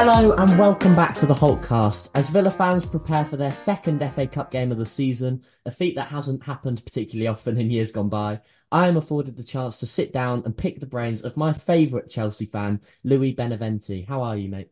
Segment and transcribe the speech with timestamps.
[0.00, 2.10] Hello and welcome back to the Holtecast.
[2.14, 5.96] As Villa fans prepare for their second FA Cup game of the season, a feat
[5.96, 9.86] that hasn't happened particularly often in years gone by, I am afforded the chance to
[9.86, 14.06] sit down and pick the brains of my favourite Chelsea fan, Louis Beneventi.
[14.06, 14.70] How are you, mate?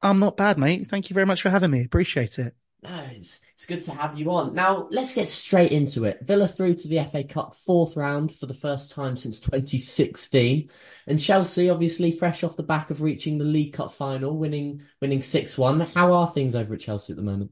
[0.00, 0.86] I'm not bad, mate.
[0.86, 1.84] Thank you very much for having me.
[1.84, 2.56] Appreciate it.
[2.82, 4.54] No, it's, it's good to have you on.
[4.54, 6.20] Now, let's get straight into it.
[6.22, 10.70] Villa through to the FA Cup fourth round for the first time since 2016.
[11.06, 15.22] And Chelsea, obviously, fresh off the back of reaching the League Cup final, winning winning
[15.22, 15.80] 6 1.
[15.80, 17.50] How are things over at Chelsea at the moment?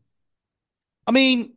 [1.06, 1.54] I mean,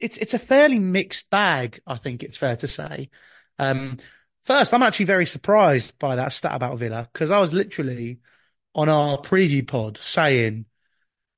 [0.00, 3.10] it's it's a fairly mixed bag, I think it's fair to say.
[3.58, 3.98] Um,
[4.44, 8.20] first, I'm actually very surprised by that stat about Villa because I was literally
[8.74, 10.66] on our preview pod saying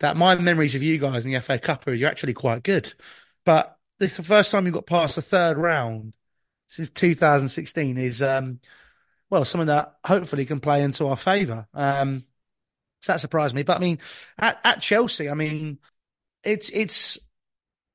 [0.00, 2.92] that my memories of you guys in the FA Cup are you're actually quite good.
[3.44, 6.12] But this the first time you got past the third round
[6.66, 8.60] since 2016 is um,
[9.30, 11.66] well something that hopefully can play into our favour.
[11.72, 12.24] Um,
[13.02, 13.62] so that surprised me.
[13.62, 13.98] But I mean,
[14.38, 15.78] at, at Chelsea, I mean,
[16.42, 17.18] it's it's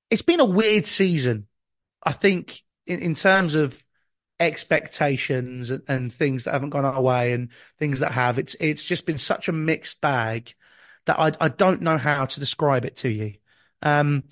[0.10, 1.48] it's been a weird season.
[2.04, 3.84] I think in, in terms of
[4.40, 8.84] expectations and, and, things that haven't gone our way and things that have, it's it's
[8.84, 10.56] just been such a mixed bag
[11.06, 13.34] that I, I don't know how to describe it to you.
[13.82, 14.24] Um,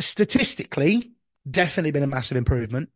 [0.00, 1.12] statistically,
[1.48, 2.90] definitely been a massive improvement.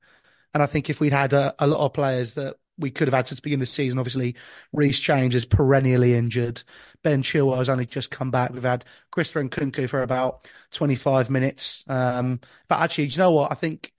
[0.53, 3.15] And I think if we'd had a, a, lot of players that we could have
[3.15, 4.37] had since the beginning of the season, obviously
[4.73, 6.63] Reece James is perennially injured.
[7.03, 8.53] Ben Chilwell has only just come back.
[8.53, 11.85] We've had Christopher Nkunku for about 25 minutes.
[11.89, 13.53] Um, but actually, you know what?
[13.53, 13.93] I think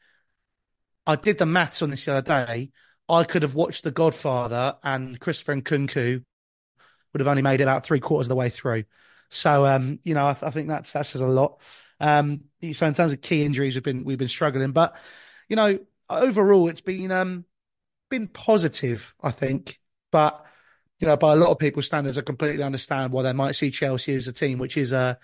[1.06, 2.72] I did the maths on this the other day.
[3.08, 6.24] I could have watched The Godfather and Christopher Nkunku
[7.14, 8.84] would have only made it about three quarters of the way through.
[9.36, 11.60] So, um, you know, I, I, think that's that says a lot.
[12.00, 14.96] Um, so in terms of key injuries, we've been we've been struggling, but
[15.50, 15.80] you know,
[16.10, 17.46] overall, it's been um,
[18.10, 19.80] been positive, I think.
[20.12, 20.44] But
[21.00, 23.72] you know, by a lot of people's standards, I completely understand why they might see
[23.72, 25.16] Chelsea as a team which is uh,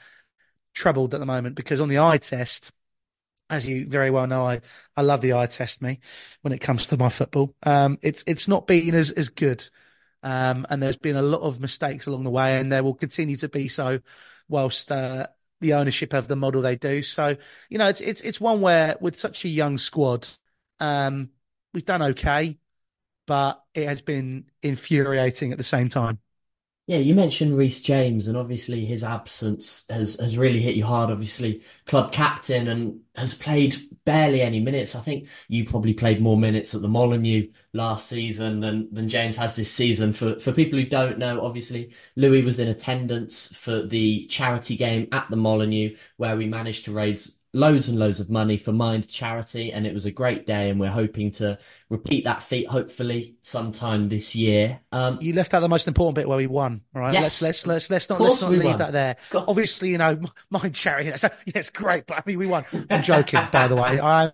[0.73, 2.71] troubled at the moment because on the eye test,
[3.49, 4.61] as you very well know, I,
[4.95, 5.99] I love the eye test me
[6.41, 7.55] when it comes to my football.
[7.63, 9.67] Um, it's it's not been as as good
[10.23, 13.37] um, and there's been a lot of mistakes along the way, and there will continue
[13.37, 13.99] to be so
[14.47, 15.27] whilst uh,
[15.61, 17.01] the ownership of the model they do.
[17.01, 17.37] So,
[17.69, 20.27] you know, it's it's it's one where with such a young squad,
[20.79, 21.29] um,
[21.73, 22.59] we've done okay,
[23.27, 26.19] but it has been infuriating at the same time.
[26.87, 31.09] Yeah, you mentioned Reece James, and obviously his absence has has really hit you hard.
[31.09, 34.95] Obviously, club captain and has played barely any minutes.
[34.95, 39.37] I think you probably played more minutes at the Molineux last season than than James
[39.37, 40.11] has this season.
[40.11, 45.07] For for people who don't know, obviously Louis was in attendance for the charity game
[45.13, 49.07] at the Molineux where we managed to raise loads and loads of money for Mind
[49.07, 50.69] Charity, and it was a great day.
[50.69, 51.57] And we're hoping to
[51.89, 54.79] repeat that feat, hopefully, sometime this year.
[54.91, 56.81] Um, you left out the most important bit where we won.
[56.95, 57.41] All right, yes.
[57.41, 58.77] let's let's let's let's not let's not leave won.
[58.77, 59.17] that there.
[59.29, 59.45] God.
[59.47, 60.19] Obviously, you know,
[60.49, 61.11] Mind Charity.
[61.45, 62.65] Yeah, it's great, but I mean, we won.
[62.89, 63.99] I'm joking, by the way.
[64.01, 64.31] I'm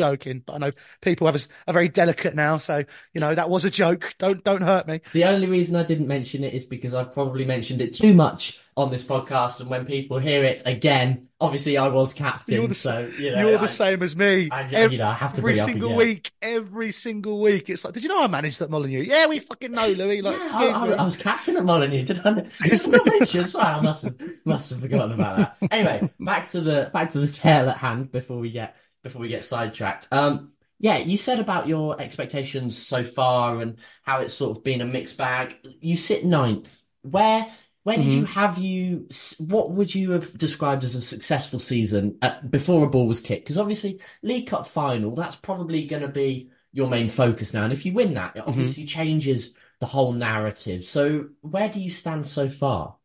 [0.00, 0.70] joking, but I know
[1.02, 4.14] people have a, a, very delicate now, so you know that was a joke.
[4.18, 5.02] Don't don't hurt me.
[5.12, 8.58] The only reason I didn't mention it is because I've probably mentioned it too much
[8.78, 12.54] on this podcast, and when people hear it again, obviously I was captain.
[12.54, 14.48] You're the, so you know, you're the I, same as me.
[14.50, 17.68] I, every, you know, I have to every single week, every single week.
[17.68, 19.02] It's like, did you know I managed at Molineux?
[19.02, 20.22] Yeah, we fucking know, Louis.
[20.22, 22.04] Like, yeah, I, I, I, was captain at Molineux.
[22.04, 22.32] Did I?
[22.62, 23.44] Did I mention?
[23.44, 25.56] Sorry, I must have must have forgotten about that.
[25.70, 29.28] Anyway, back to the back to the tale at hand before we get before we
[29.28, 30.08] get sidetracked.
[30.10, 34.80] Um, yeah, you said about your expectations so far and how it's sort of been
[34.80, 35.56] a mixed bag.
[35.80, 36.84] You sit ninth.
[37.02, 37.46] Where
[37.82, 38.18] where did mm-hmm.
[38.18, 39.08] you have you?
[39.38, 43.44] What would you have described as a successful season at, before a ball was kicked?
[43.44, 47.64] Because obviously, League Cup final that's probably going to be your main focus now.
[47.64, 48.48] And if you win that, it mm-hmm.
[48.48, 49.00] obviously mm-hmm.
[49.00, 50.84] changes the whole narrative.
[50.84, 52.96] So where do you stand so far?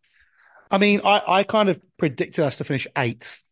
[0.69, 3.44] I mean, I, I kind of predicted us to finish eighth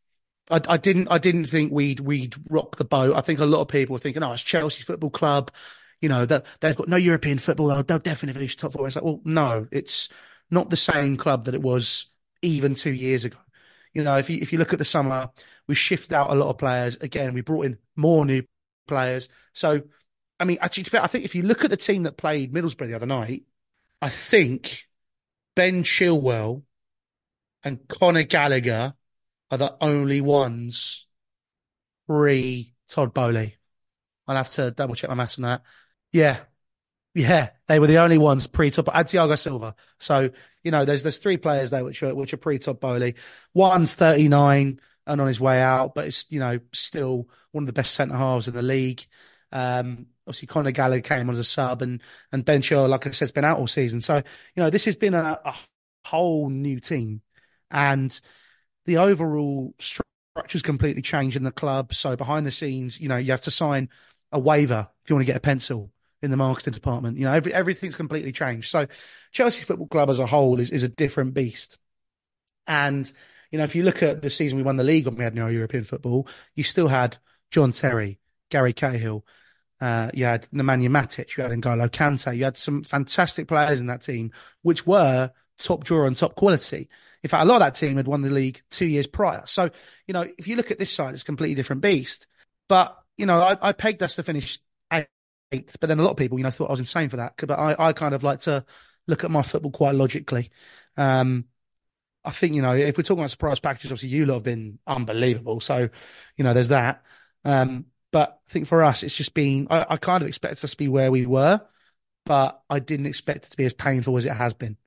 [0.50, 1.08] I, I, didn't.
[1.10, 3.16] I didn't think we'd we'd rock the boat.
[3.16, 5.52] I think a lot of people were thinking, "Oh, it's Chelsea Football Club."
[6.02, 7.68] You know that they've got no European football.
[7.68, 8.86] They'll, they'll definitely finish top four.
[8.88, 10.10] It's like, well, no, it's
[10.52, 12.08] not the same club that it was
[12.42, 13.38] even two years ago.
[13.94, 15.30] you know, if you if you look at the summer,
[15.68, 16.98] we shifted out a lot of players.
[16.98, 18.44] Again, we brought in more new
[18.88, 19.30] players.
[19.54, 19.82] So,
[20.40, 22.96] I mean, actually, I think if you look at the team that played Middlesbrough the
[22.96, 23.44] other night,
[24.02, 24.88] I think
[25.56, 26.64] Ben Chilwell
[27.64, 28.94] and Conor Gallagher
[29.54, 31.06] are the only ones
[32.08, 33.56] pre Todd Boehly.
[34.28, 35.62] I'll have to double check my maths on that.
[36.12, 36.40] Yeah.
[37.14, 37.50] Yeah.
[37.68, 39.76] They were the only ones pre top and Thiago Silva.
[40.00, 40.32] So,
[40.64, 43.14] you know, there's there's three players there which are which are pre Todd Boehly.
[43.54, 47.74] One's 39 and on his way out, but it's, you know, still one of the
[47.74, 49.06] best centre halves in the league.
[49.52, 52.02] Um, obviously Conor Gallagher came on as a sub and,
[52.32, 54.02] and Ben Shaw, like I said, has been out all season.
[54.02, 55.54] So, you know, this has been a, a
[56.06, 57.22] whole new team
[57.70, 58.20] and
[58.86, 61.94] the overall structure's completely changed in the club.
[61.94, 63.90] So behind the scenes, you know, you have to sign
[64.32, 65.92] a waiver if you want to get a pencil
[66.22, 67.18] in the marketing department.
[67.18, 68.70] You know, every, everything's completely changed.
[68.70, 68.88] So
[69.32, 71.78] Chelsea Football Club as a whole is, is a different beast.
[72.66, 73.12] And,
[73.52, 75.36] you know, if you look at the season we won the league when we had
[75.36, 77.18] no European football, you still had
[77.52, 78.20] John Terry,
[78.50, 79.26] Gary Cahill,
[79.82, 83.88] uh, you had Nemanja Matic, you had N'Golo Kante, you had some fantastic players in
[83.88, 84.32] that team,
[84.62, 86.90] which were top drawer and top quality.
[87.24, 89.44] In fact, a lot of that team had won the league two years prior.
[89.46, 89.70] So,
[90.08, 92.28] you know, if you look at this side, it's a completely different beast.
[92.68, 94.60] But, you know, I, I pegged us to finish
[94.92, 97.36] eighth, but then a lot of people, you know, thought I was insane for that.
[97.38, 98.66] But I, I kind of like to
[99.08, 100.52] look at my football quite logically.
[100.98, 101.46] Um,
[102.26, 104.80] I think, you know, if we're talking about surprise packages, obviously you lot have been
[104.88, 105.60] unbelievable.
[105.60, 105.90] So,
[106.38, 107.04] you know, there's that.
[107.46, 110.72] Um, but I think for us, it's just been, I, I kind of expected us
[110.72, 111.62] to be where we were,
[112.26, 114.78] but I didn't expect it to be as painful as it has been.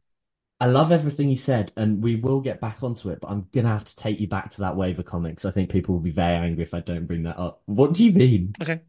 [0.59, 3.69] I love everything you said, and we will get back onto it, but I'm gonna
[3.69, 5.45] have to take you back to that waiver comics.
[5.45, 7.61] I think people will be very angry if I don't bring that up.
[7.67, 8.55] What do you mean?
[8.61, 8.81] Okay.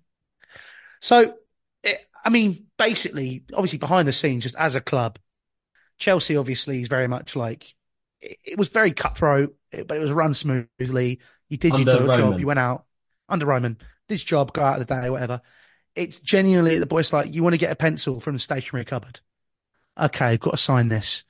[1.02, 1.36] So,
[1.84, 5.20] it, I mean, basically, obviously, behind the scenes, just as a club,
[5.98, 7.76] Chelsea obviously is very much like
[8.22, 11.20] it, it was very cutthroat, but it was run smoothly.
[11.50, 12.86] You did Under your job, you went out
[13.30, 13.78] under Roman,
[14.08, 15.42] this job, go out of the day, whatever.
[15.96, 19.20] It's genuinely the boys like you want to get a pencil from the stationery cupboard.
[20.00, 21.24] Okay, I've got to sign this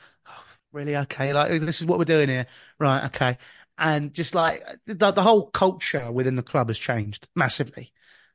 [0.78, 0.96] really?
[0.96, 1.34] Okay.
[1.34, 2.48] Like this is what we're doing here.
[2.80, 3.04] Right.
[3.06, 3.38] Okay.
[3.78, 7.92] And just like the, the whole culture within the club has changed massively.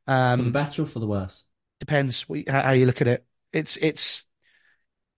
[0.06, 1.46] Um for the better or for the worse?
[1.80, 3.24] Depends how, you look at it.
[3.52, 4.24] It's it's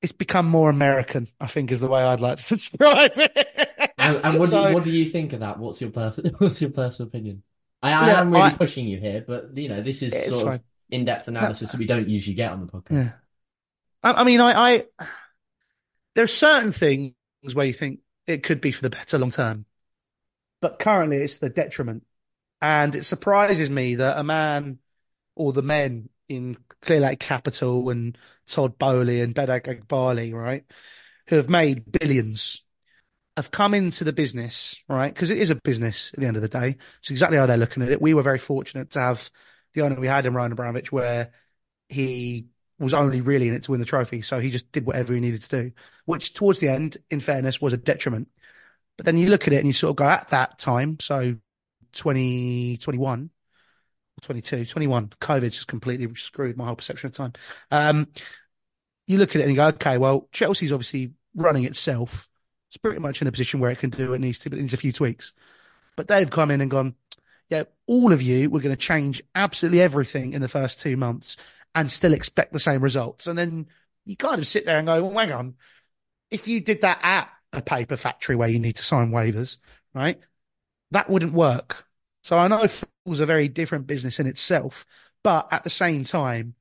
[0.03, 3.93] it's become more american i think is the way i'd like to describe it.
[3.97, 5.59] And, and what, So- do you, what do you think of that?
[5.59, 7.43] What's your personal what's your personal opinion?
[7.83, 10.45] I, I Look, am really I- pushing you here but you know this is sort
[10.45, 10.55] fine.
[10.55, 10.61] of
[10.91, 12.93] in-depth analysis that we don't usually get on the podcast.
[12.93, 13.11] Yeah.
[14.03, 14.85] I, I mean, I, I,
[16.15, 17.15] there are certain things
[17.53, 19.67] where you think it could be for the better long term,
[20.61, 22.05] but currently it's the detriment.
[22.63, 24.79] And it surprises me that a man
[25.37, 28.17] or the men in Clearlake Capital and
[28.47, 30.65] Todd Boehly and Behdad Eghbali, right,
[31.29, 32.63] who have made billions,
[33.37, 35.13] have come into the business, right?
[35.13, 36.77] Because it is a business at the end of the day.
[37.01, 38.01] It's exactly how they're looking at it.
[38.01, 39.31] We were very fortunate to have
[39.75, 41.33] the owner we had in Roman Abramovich, where
[41.89, 42.47] he
[42.79, 44.23] was only really in it to win the trophy.
[44.23, 45.73] So he just did whatever he needed to do,
[46.05, 48.29] which towards the end, in fairness, was a detriment.
[48.97, 51.37] But then you look at it and you sort of go at that time, so
[51.93, 53.31] 2021,
[54.23, 57.33] 22, 21, COVID just completely screwed my whole perception of time.
[57.71, 58.09] Um,
[59.07, 62.29] you look at it and you go, okay, well, Chelsea's obviously running itself.
[62.69, 64.59] It's pretty much in a position where it can do what it needs to, but
[64.59, 65.33] it needs a few tweaks.
[65.97, 66.95] But they've come in and gone,
[67.51, 71.37] yeah, all of you, we're going to change absolutely everything in the first two months
[71.75, 73.27] and still expect the same results.
[73.27, 73.67] And then
[74.05, 75.55] you kind of sit there and go, well, hang on.
[76.31, 79.59] If you did that at a paper factory where you need to sign waivers,
[79.95, 80.19] right?
[80.91, 81.87] That wouldn't work.
[82.23, 84.87] So I know football's a very different business in itself,
[85.23, 86.55] but at the same time,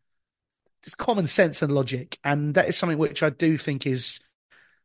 [0.82, 2.18] it's common sense and logic.
[2.24, 4.20] And that is something which I do think is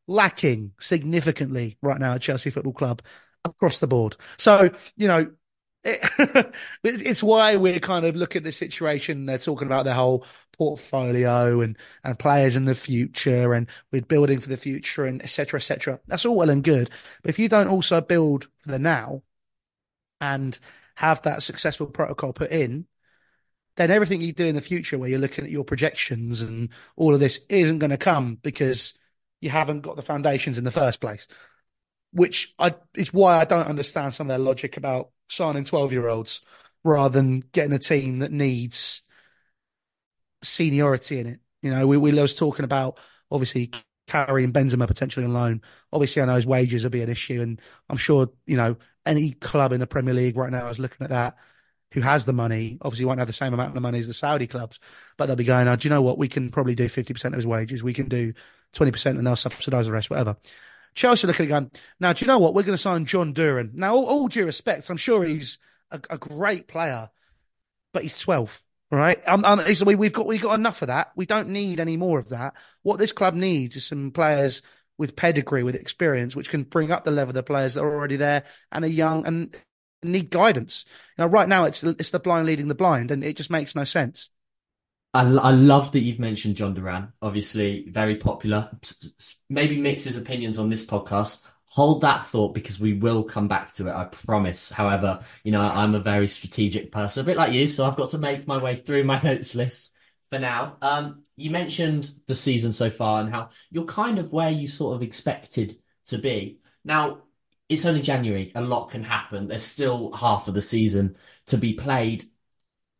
[0.06, 3.02] lacking significantly right now at Chelsea Football Club
[3.44, 4.16] across the board.
[4.36, 5.30] So, you know,
[5.84, 9.26] Eh, it, it's why we're kind of looking at the situation.
[9.26, 10.24] They're talking about their whole
[10.56, 15.60] portfolio and, and players in the future and we're building for the future and etc.
[15.60, 16.00] cetera, et cetera.
[16.06, 16.90] That's all well and good.
[17.22, 19.22] But if you don't also build for the now
[20.20, 20.58] and
[20.96, 22.86] have that successful protocol put in,
[23.76, 27.14] then everything you do in the future where you're looking at your projections and all
[27.14, 28.94] of this isn't going to come because
[29.40, 31.28] you haven't got the foundations in the first place.
[32.12, 36.08] Which I is why I don't understand some of their logic about signing twelve year
[36.08, 36.40] olds
[36.84, 39.02] rather than getting a team that needs
[40.42, 41.40] seniority in it.
[41.62, 42.98] You know, we we was talking about
[43.30, 43.72] obviously
[44.06, 45.62] Karim Benzema potentially on loan.
[45.92, 49.32] Obviously, I know his wages will be an issue, and I'm sure you know any
[49.32, 51.36] club in the Premier League right now is looking at that.
[51.92, 52.78] Who has the money?
[52.82, 54.78] Obviously, won't have the same amount of money as the Saudi clubs,
[55.16, 55.68] but they'll be going.
[55.68, 56.18] Oh, do you know what?
[56.18, 57.82] We can probably do fifty percent of his wages.
[57.82, 58.34] We can do
[58.72, 60.36] twenty percent, and they'll subsidise the rest, whatever.
[60.94, 62.54] Chelsea looking at going, now, do you know what?
[62.54, 63.74] We're going to sign Jhon Durán.
[63.74, 65.58] Now, all, all due respect, I'm sure he's
[65.90, 67.10] a, a, great player,
[67.92, 69.20] but he's 12, right?
[69.26, 71.12] Um, um, we, we've got, we've got enough of that.
[71.16, 72.54] We don't need any more of that.
[72.82, 74.62] What this club needs is some players
[74.98, 77.94] with pedigree, with experience, which can bring up the level of the players that are
[77.94, 79.56] already there and are young and
[80.02, 80.84] need guidance.
[81.16, 83.74] You know, right now it's it's the blind leading the blind, and it just makes
[83.74, 84.30] no sense.
[85.14, 87.12] I, love that you've mentioned Jhon Durán.
[87.22, 88.70] Obviously, very popular.
[89.48, 91.38] Maybe mixes opinions on this podcast.
[91.66, 93.94] Hold that thought because we will come back to it.
[93.94, 94.70] I promise.
[94.70, 98.10] However, you know, I'm a very strategic person, a bit like you, so I've got
[98.10, 99.90] to make my way through my notes list
[100.30, 100.76] for now.
[100.82, 104.96] Um, you mentioned the season so far and how you're kind of where you sort
[104.96, 106.60] of expected to be.
[106.84, 107.22] Now,
[107.68, 108.52] it's only January.
[108.54, 109.48] A lot can happen.
[109.48, 112.24] There's still half of the season to be played.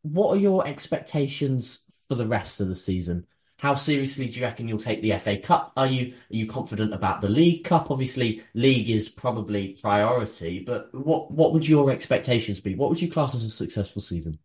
[0.03, 3.27] What are your expectations for the rest of the season?
[3.59, 5.73] How seriously do you reckon you'll take the FA Cup?
[5.77, 7.91] Are you are you confident about the League Cup?
[7.91, 12.77] Obviously, league is probably priority, but what what would your expectations be?
[12.77, 14.38] What would you class as a successful season?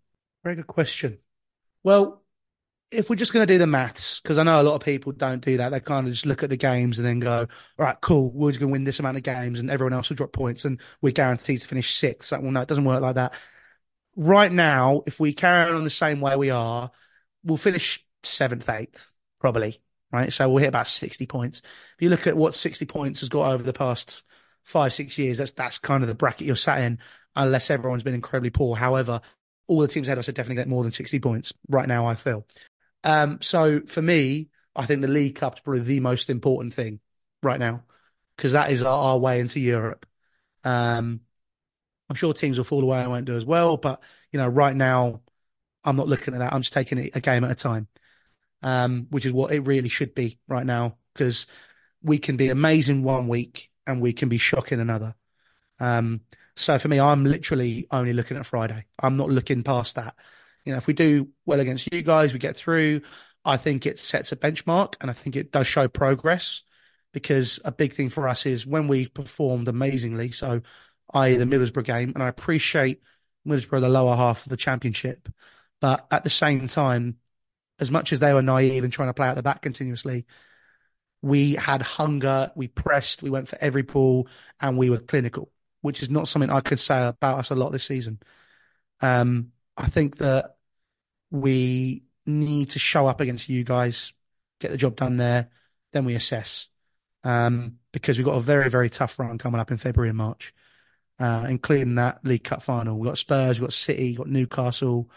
[0.44, 1.20] Very good question.
[1.84, 2.24] Well,
[2.92, 5.12] if we're just going to do the maths, because I know a lot of people
[5.12, 7.48] don't do that, they kind of just look at the games and then go,
[7.80, 10.16] all right, cool, we're going to win this amount of games and everyone else will
[10.16, 12.32] drop points and we're guaranteed to finish sixth.
[12.32, 13.34] Like, well, no, it doesn't work like that.
[14.16, 16.92] Right now, if we carry on the same way we are,
[17.44, 19.82] we'll finish seventh, eighth, probably,
[20.12, 20.32] right?
[20.32, 21.60] So we'll hit about 60 points.
[21.60, 24.24] If you look at what 60 points has got over the past
[24.64, 27.00] five, six years, that's, that's kind of the bracket you're sat in,
[27.36, 28.76] unless everyone's been incredibly poor.
[28.76, 29.22] However,
[29.68, 32.06] all the teams ahead of us are definitely get more than 60 points right now,
[32.06, 32.46] I feel.
[33.04, 37.00] Um, so for me, I think the League Cup is probably the most important thing
[37.42, 37.84] right now
[38.38, 40.06] because that is our, our, way into Europe.
[40.64, 41.22] Um,
[42.10, 44.76] I'm sure teams will fall away and won't do as well, but you know, right
[44.76, 45.22] now,
[45.84, 46.54] I'm not looking at that.
[46.54, 47.88] I'm just taking it a game at a time,
[48.62, 51.48] um, which is what it really should be right now because
[52.02, 55.16] we can be amazing one week and we can be shocking another.
[55.80, 56.22] Um,
[56.56, 58.86] so for me, I'm literally only looking at Friday.
[59.02, 60.16] I'm not looking past that.
[60.66, 63.02] You know, if we do well against you guys, we get through.
[63.46, 66.64] I think it sets a benchmark and I think it does show progress
[67.12, 70.32] because a big thing for us is when we've performed amazingly.
[70.32, 70.62] So,
[71.14, 73.02] i.e., the Middlesbrough game, and I appreciate
[73.48, 75.30] Middlesbrough the lower half of the championship,
[75.84, 77.18] but at the same time,
[77.78, 80.26] as much as they were naive and trying to play out the back continuously,
[81.22, 84.30] we had hunger, we pressed, we went for every ball,
[84.62, 87.74] and we were clinical, which is not something I could say about us a lot
[87.74, 88.22] this season.
[89.02, 90.56] Um, I think that
[91.32, 94.14] we need to show up against you guys,
[94.62, 95.50] get the job done there,
[95.92, 96.70] then we assess.
[97.26, 100.54] Um, because we've got a very, very tough run coming up in February and March,
[101.20, 102.98] uh, including that League Cup final.
[102.98, 105.10] We've got Spurs, we've got City, we've got Newcastle,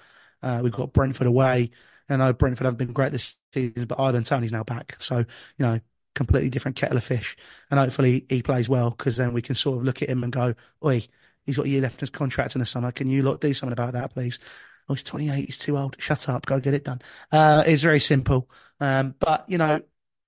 [0.42, 1.70] uh, we've got Brentford away.
[2.08, 4.96] I know Brentford have been great this season, but Ivan Toney's now back.
[5.00, 5.26] So, you
[5.58, 5.80] know,
[6.14, 7.36] completely different kettle of fish.
[7.70, 10.32] And hopefully he plays well because then we can sort of look at him and
[10.32, 11.02] go, oi,
[11.46, 12.90] He's got a year left in his contract in the summer.
[12.90, 14.40] Can you lot do something about that, please?
[14.88, 15.46] Oh, he's 28.
[15.46, 15.96] He's too old.
[15.98, 16.44] Shut up.
[16.44, 17.00] Go get it done.
[17.30, 18.50] Uh, it's very simple.
[18.80, 19.80] Um, but, you know,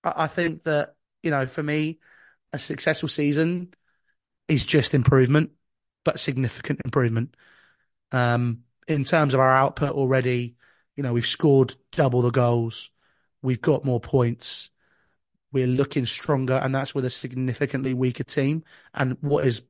[0.05, 1.99] I, I think that, you know, for me,
[2.53, 3.75] a successful season
[4.49, 5.51] is just improvement,
[6.05, 7.37] but significant improvement.
[8.13, 10.57] Um, in terms of our output already,
[10.97, 12.91] you know, we've scored double the goals.
[13.43, 14.71] We've got more points.
[15.53, 18.65] We're looking stronger, and that's with a significantly weaker team.
[18.93, 19.63] And what is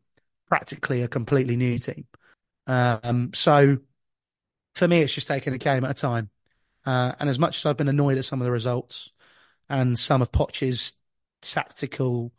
[0.48, 2.06] practically a completely new team.
[2.66, 3.78] Um, so
[4.74, 6.30] for me, it's just taking a game at a time.
[6.86, 9.12] Uh, and as much as I've been annoyed at some of the results
[9.68, 10.94] and some of Poch's
[11.42, 12.32] tactical,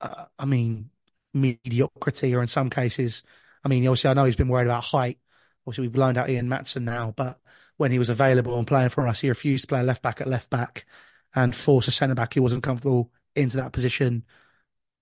[0.00, 0.90] uh, I mean,
[1.34, 3.22] mediocrity, or in some cases,
[3.64, 5.18] I mean, obviously, I know he's been worried about height.
[5.66, 7.40] Obviously, we've loaned out Ian Maatsen now, but
[7.76, 10.28] when he was available and playing for us, he refused to play left back at
[10.28, 10.86] left back
[11.34, 14.24] and force a centre back he wasn't comfortable into that position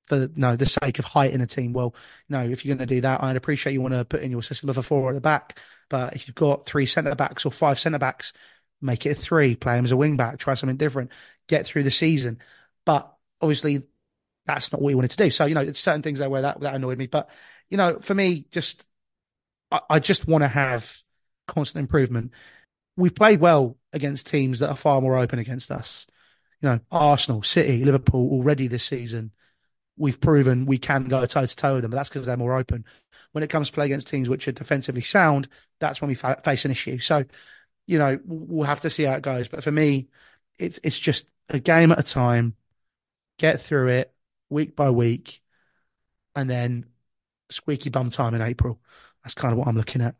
[0.06, 1.72] for you know, the sake of height in a team.
[1.72, 1.94] Well,
[2.28, 4.30] you know, if you're going to do that, I'd appreciate you want to put in
[4.30, 5.58] your system of a four at the back.
[5.88, 8.32] But if you've got three centre backs or five centre backs,
[8.82, 11.10] make it a three, play him as a wing back, try something different,
[11.46, 12.38] get through the season.
[12.84, 13.82] But obviously,
[14.46, 15.30] that's not what we wanted to do.
[15.30, 17.06] So, you know, it's certain things there where that, that annoyed me.
[17.06, 17.30] But,
[17.70, 18.86] you know, for me, just,
[19.70, 20.98] I, I just want to have
[21.46, 22.32] constant improvement.
[22.96, 26.06] We've played well against teams that are far more open against us.
[26.60, 29.32] You know, Arsenal, City, Liverpool already this season
[29.96, 32.56] we've proven we can go toe to toe with them, but that's because they're more
[32.56, 32.84] open.
[33.32, 35.48] When it comes to play against teams which are defensively sound,
[35.80, 36.98] that's when we fa- face an issue.
[36.98, 37.24] So,
[37.86, 39.48] you know, we'll have to see how it goes.
[39.48, 40.08] But for me,
[40.58, 42.56] it's it's just a game at a time.
[43.38, 44.14] Get through it
[44.48, 45.42] week by week,
[46.36, 46.86] and then
[47.50, 48.80] squeaky bum time in April.
[49.24, 50.14] That's kind of what I'm looking at.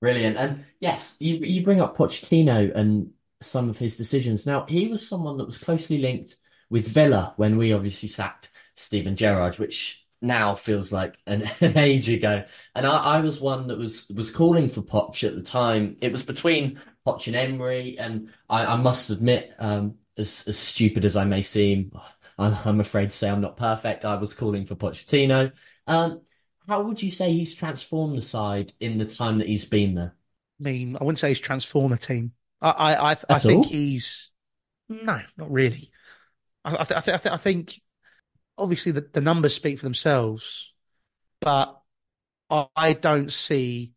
[0.00, 0.36] Brilliant.
[0.36, 4.46] And yes, you you bring up Pochettino and some of his decisions.
[4.46, 6.36] Now, he was someone that was closely linked
[6.70, 12.08] with Villa when we obviously sacked Steven Gerrard, which now feels like an, an age
[12.08, 12.44] ago.
[12.74, 15.96] And I, I, was one that was was calling for Poch at the time.
[16.00, 21.04] It was between Poch and Emery, and I, I must admit, um, as as stupid
[21.04, 21.92] as I may seem,
[22.38, 24.04] I'm, I'm, afraid to say I'm not perfect.
[24.04, 25.52] I was calling for Pochettino.
[25.86, 26.20] Um,
[26.70, 30.14] how would you say he's transformed the side in the time that he's been there?
[30.60, 32.30] I mean, I wouldn't say he's transformed the team.
[32.62, 34.30] I I I, I think he's
[34.88, 35.90] no, not really.
[36.64, 37.80] I I, th- I, th- I think
[38.56, 40.72] obviously the, the numbers speak for themselves,
[41.40, 41.76] but
[42.48, 43.94] I don't see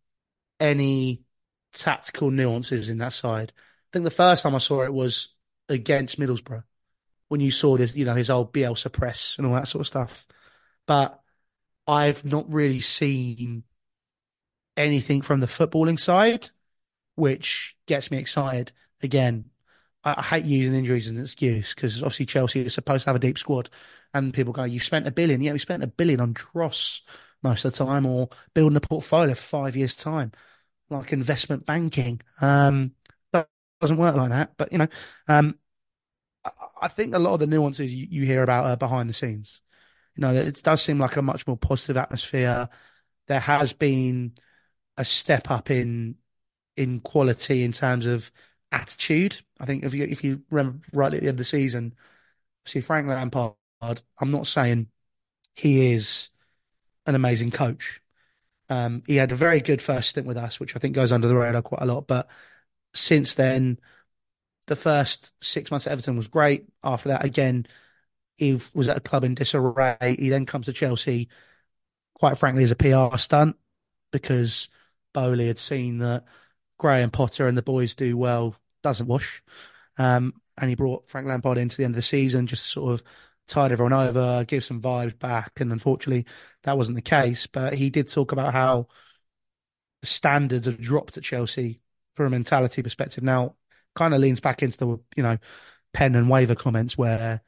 [0.60, 1.26] any
[1.74, 3.54] tactical nuances in that side.
[3.56, 5.28] I think the first time I saw it was
[5.70, 6.64] against Middlesbrough
[7.28, 9.88] when you saw this, you know, his old Bielsa press and all that sort of
[9.88, 10.26] stuff.
[10.88, 11.20] But
[11.88, 13.64] I've not really seen
[14.78, 16.50] anything from the footballing side,
[17.16, 18.72] which gets me excited.
[19.04, 19.52] Again,
[20.04, 23.18] I, I hate using injuries as an excuse because obviously Chelsea is supposed to have
[23.18, 23.70] a deep squad,
[24.14, 25.42] and people go, "You've spent a billion.
[25.42, 27.04] Yeah, we spent a billion on Dross
[27.44, 30.32] most of the time, or building a portfolio for five years' time,
[30.90, 32.22] like investment banking.
[32.42, 32.94] Um,
[33.34, 33.50] that
[33.82, 34.58] doesn't work like that.
[34.58, 34.88] But you know,
[35.28, 35.60] um,
[36.46, 36.52] I,
[36.84, 39.62] I think a lot of the nuances you, you hear about are behind the scenes.
[40.16, 42.70] You know, it does seem like a much more positive atmosphere.
[43.28, 44.36] There has been
[44.98, 46.18] a step up in
[46.78, 48.32] in quality in terms of
[48.72, 49.42] attitude.
[49.60, 51.96] I think if you if you remember rightly at the end of the season,
[52.66, 53.56] see Frank Lampard.
[53.82, 54.90] I'm not saying
[55.56, 56.30] he is
[57.06, 58.02] an amazing coach.
[58.70, 61.28] Um, he had a very good first stint with us, which I think goes under
[61.28, 62.08] the radar quite a lot.
[62.08, 62.30] But
[62.94, 63.80] since then,
[64.68, 66.66] the first six months at Everton was great.
[66.84, 67.68] After that, again,
[68.38, 70.16] he was at a club in disarray.
[70.20, 71.30] He then comes to Chelsea,
[72.14, 73.56] quite frankly, as a PR stunt
[74.12, 74.70] because
[75.14, 76.26] Boehly had seen that
[76.78, 79.44] Graham Potter and the boys do well doesn't wash.
[79.98, 83.04] Um, and he brought Frank Lampard into the end of the season just sort of
[83.48, 85.60] tide everyone over, give some vibes back.
[85.60, 86.26] And unfortunately,
[86.64, 87.48] that wasn't the case.
[87.48, 88.88] But he did talk about how
[90.02, 91.80] the standards have dropped at Chelsea
[92.14, 93.24] from a mentality perspective.
[93.24, 93.56] Now,
[93.96, 95.38] kind of leans back into the, you know,
[95.94, 97.42] pen and waiver comments where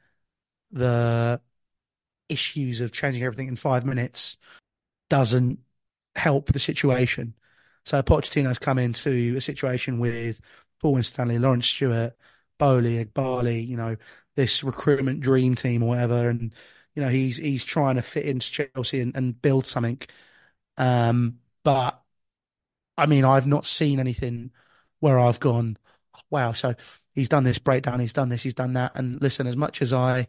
[0.76, 1.40] the
[2.28, 4.36] issues of changing everything in five minutes
[5.08, 5.58] doesn't
[6.14, 7.34] help the situation.
[7.84, 10.40] So Pochettino's come into a situation with
[10.80, 12.14] Paul and Stanley, Laurence Stewart,
[12.58, 13.96] Boehly, Barley, you know,
[14.34, 16.28] this recruitment dream team or whatever.
[16.28, 16.52] And,
[16.94, 20.00] you know, he's he's trying to fit into Chelsea and, and build something.
[20.76, 22.00] Um, but
[22.98, 24.50] I mean, I've not seen anything
[25.00, 25.76] where I've gone,
[26.30, 26.74] wow, so
[27.14, 28.92] he's done this breakdown, he's done this, he's done that.
[28.94, 30.28] And listen, as much as I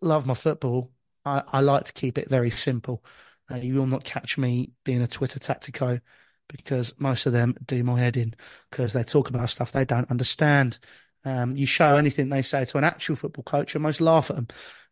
[0.00, 0.90] love my football,
[1.24, 3.04] I, I like to keep it very simple.
[3.50, 6.00] Uh, you will not catch me being a Twitter tactico
[6.48, 8.34] because most of them do my head in
[8.70, 10.78] because they talk about stuff they don't understand.
[11.24, 14.36] Um, you show anything they say to an actual football coach, and most laugh at
[14.36, 14.48] them,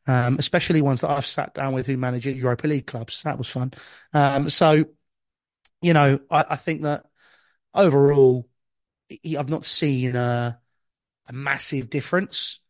[0.07, 3.23] um, especially ones that I've sat down with who manage Europa League clubs.
[3.23, 3.73] That was fun.
[4.13, 4.85] Um, so,
[5.81, 7.07] you know, I, I think that
[7.75, 8.49] overall,
[9.11, 10.61] I've not seen a,
[11.29, 12.61] a massive difference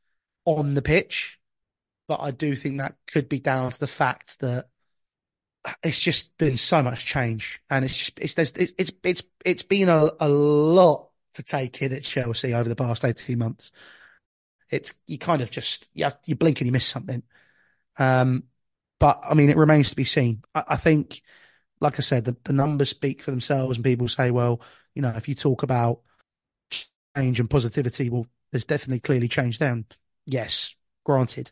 [0.45, 1.38] on the pitch,
[2.09, 4.69] but I do think that could be down to the fact that
[5.83, 9.89] it's just been so much change, and it's just it's there's it's it's it's been
[9.89, 13.71] a, a lot to take in at Chelsea over the past eighteen months.
[14.71, 17.23] It's you kind of just you have, you blink and you miss something.
[17.99, 18.45] Um,
[19.01, 20.43] but I mean, it remains to be seen.
[20.55, 21.23] I, I think,
[21.81, 24.61] like I said, the, the numbers speak for themselves, and people say, well,
[24.95, 26.01] you know, if you talk about
[27.17, 29.87] change and positivity, well, there's definitely clearly change down.
[30.27, 31.51] Yes, granted.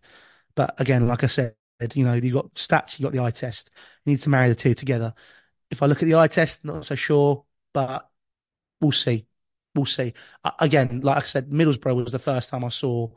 [0.57, 1.55] But again, like I said,
[1.95, 3.71] you know, you've got stats, you've got the eye test.
[4.05, 5.15] You need to marry the two together.
[5.71, 8.09] If I look at the eye test, not so sure, but
[8.81, 9.27] we'll see.
[9.75, 10.15] We'll see.
[10.59, 13.11] Again, like I said, Middlesbrough was the first time I saw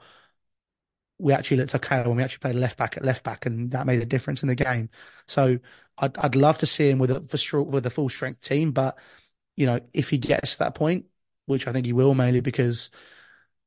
[1.17, 3.86] we actually looked okay when we actually played left back at left back, and that
[3.86, 4.89] made a difference in the game.
[5.28, 5.60] So
[5.97, 8.97] I'd I'd love to see him with a with a full strength team, but
[9.58, 11.06] you know, if he gets to that point,
[11.45, 12.89] which I think he will, mainly because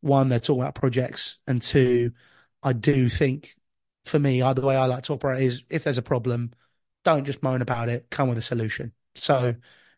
[0.01, 2.13] one, they're talking about projects, and two,
[2.63, 3.55] I do think
[4.05, 6.53] for me, the way I like to operate is if there's a problem,
[7.05, 8.93] don't just moan about it, come with a solution.
[9.15, 9.55] So,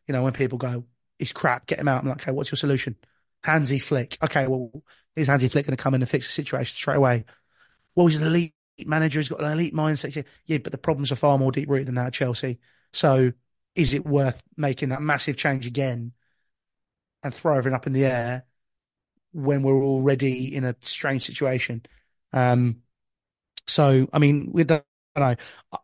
[0.07, 0.85] you know, when people go,
[1.19, 2.03] he's crap, get him out.
[2.03, 2.97] I'm like, okay, what's your solution?
[3.43, 4.19] Hansi Flick.
[4.23, 4.71] Okay, well,
[5.17, 7.25] is Hansi Flick going to come in and fix the situation straight away?
[7.95, 8.55] Well, he's an elite
[8.87, 9.21] manager.
[9.21, 10.17] He's got an elite mindset.
[10.17, 12.59] Yeah, yeah but the problems are far more deep rooted than that at Chelsea.
[12.93, 13.33] So
[13.75, 16.13] is it worth making that massive change again
[17.23, 18.45] and throw everything up in the air
[19.33, 21.83] when we're already in a strange situation?
[22.33, 22.83] Um,
[23.67, 24.85] so, I mean, we don't
[25.17, 25.37] know.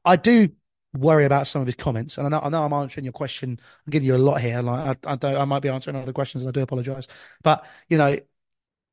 [0.04, 0.50] I do
[0.94, 3.58] worry about some of his comments, and I know, I know I'm answering your question.
[3.86, 4.62] I'm giving you a lot here.
[4.62, 7.06] Like, I, I don't, I might be answering other questions, and I do apologise.
[7.42, 8.18] But you know,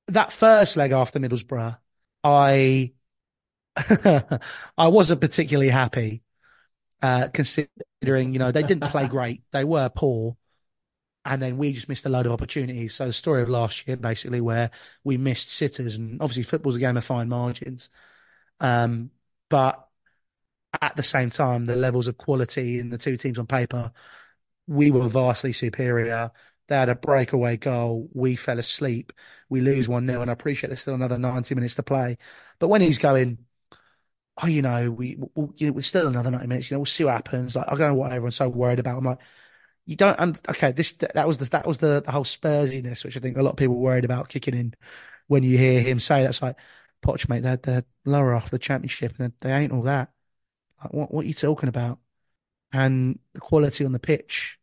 [0.08, 1.78] that first leg after Middlesbrough,
[2.23, 2.93] I
[4.78, 6.23] I wasn't particularly happy,
[7.02, 9.43] uh, considering, you know, they didn't play great.
[9.52, 10.38] They were poor.
[11.26, 12.95] And then we just missed a load of opportunities.
[12.95, 14.71] So the story of last year, basically, where
[15.04, 17.89] we missed sitters and obviously football's a game of fine margins.
[18.60, 19.12] Um,
[19.50, 19.88] but
[20.82, 23.91] at the same time, the levels of quality in the two teams on paper,
[24.67, 26.32] we were vastly superior.
[26.67, 28.10] They had a breakaway goal.
[28.13, 29.13] We fell asleep.
[29.50, 30.22] We lose 1 0.
[30.22, 32.17] And I appreciate there's still another 90 minutes to play.
[32.60, 33.39] But when he's going,
[34.41, 36.86] oh, you know, we, we'll, you know, we're still another 90 minutes, you know, we'll
[36.86, 37.56] see what happens.
[37.56, 38.98] Like, I don't know what everyone's so worried about.
[38.98, 39.20] I'm like,
[39.86, 43.17] you don't, and okay, this, that was the, that was the, the whole Spursiness, which
[43.17, 44.74] I think a lot of people worried about kicking in
[45.28, 46.58] when you hear him say that's like,
[47.01, 50.12] Poch, mate, they're, they're lower off the championship and they ain't all that.
[50.83, 51.99] Like, what, what are you talking about?
[52.73, 54.60] And the quality on the pitch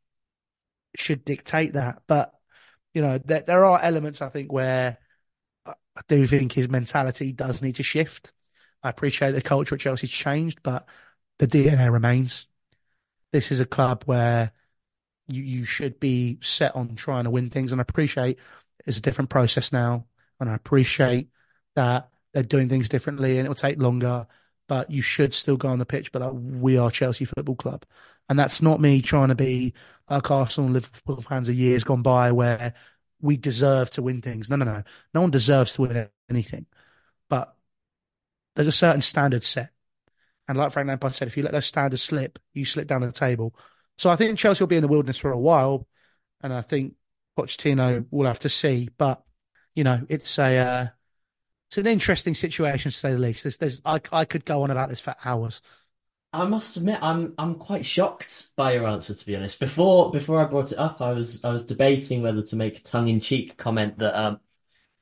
[0.96, 2.02] should dictate that.
[2.06, 2.32] But,
[2.92, 4.98] you know, there, there are elements, I think, where
[5.96, 8.32] I do think his mentality does need to shift.
[8.82, 10.86] I appreciate the culture at Chelsea's changed, but
[11.38, 12.48] the DNA remains.
[13.32, 14.52] This is a club where
[15.28, 17.72] you, you should be set on trying to win things.
[17.72, 18.38] And I appreciate
[18.86, 20.06] it's a different process now.
[20.40, 21.28] And I appreciate
[21.74, 24.26] that they're doing things differently and it will take longer
[24.68, 26.12] but you should still go on the pitch.
[26.12, 27.84] But like, we are Chelsea Football Club,
[28.28, 29.74] and that's not me trying to be
[30.08, 32.74] like Arsenal and Liverpool fans of years gone by where
[33.20, 34.50] we deserve to win things.
[34.50, 36.66] No, no, no, no one deserves to win anything,
[37.28, 37.56] but
[38.54, 39.70] there's a certain standard set,
[40.48, 43.12] and like Frank Lampard said, if you let those standards slip, you slip down the
[43.12, 43.54] table.
[43.98, 45.86] So I think Chelsea will be in the wilderness for a while,
[46.42, 46.94] and I think
[47.38, 48.88] Pochettino will have to see.
[48.96, 49.22] But
[49.74, 50.86] you know, it's a uh,
[51.74, 53.42] it's an interesting situation to say the least.
[53.42, 55.60] There's, there's, I, I could go on about this for hours.
[56.32, 59.14] I must admit, I'm I'm quite shocked by your answer.
[59.14, 62.42] To be honest, before before I brought it up, I was I was debating whether
[62.42, 64.40] to make a tongue in cheek comment that um,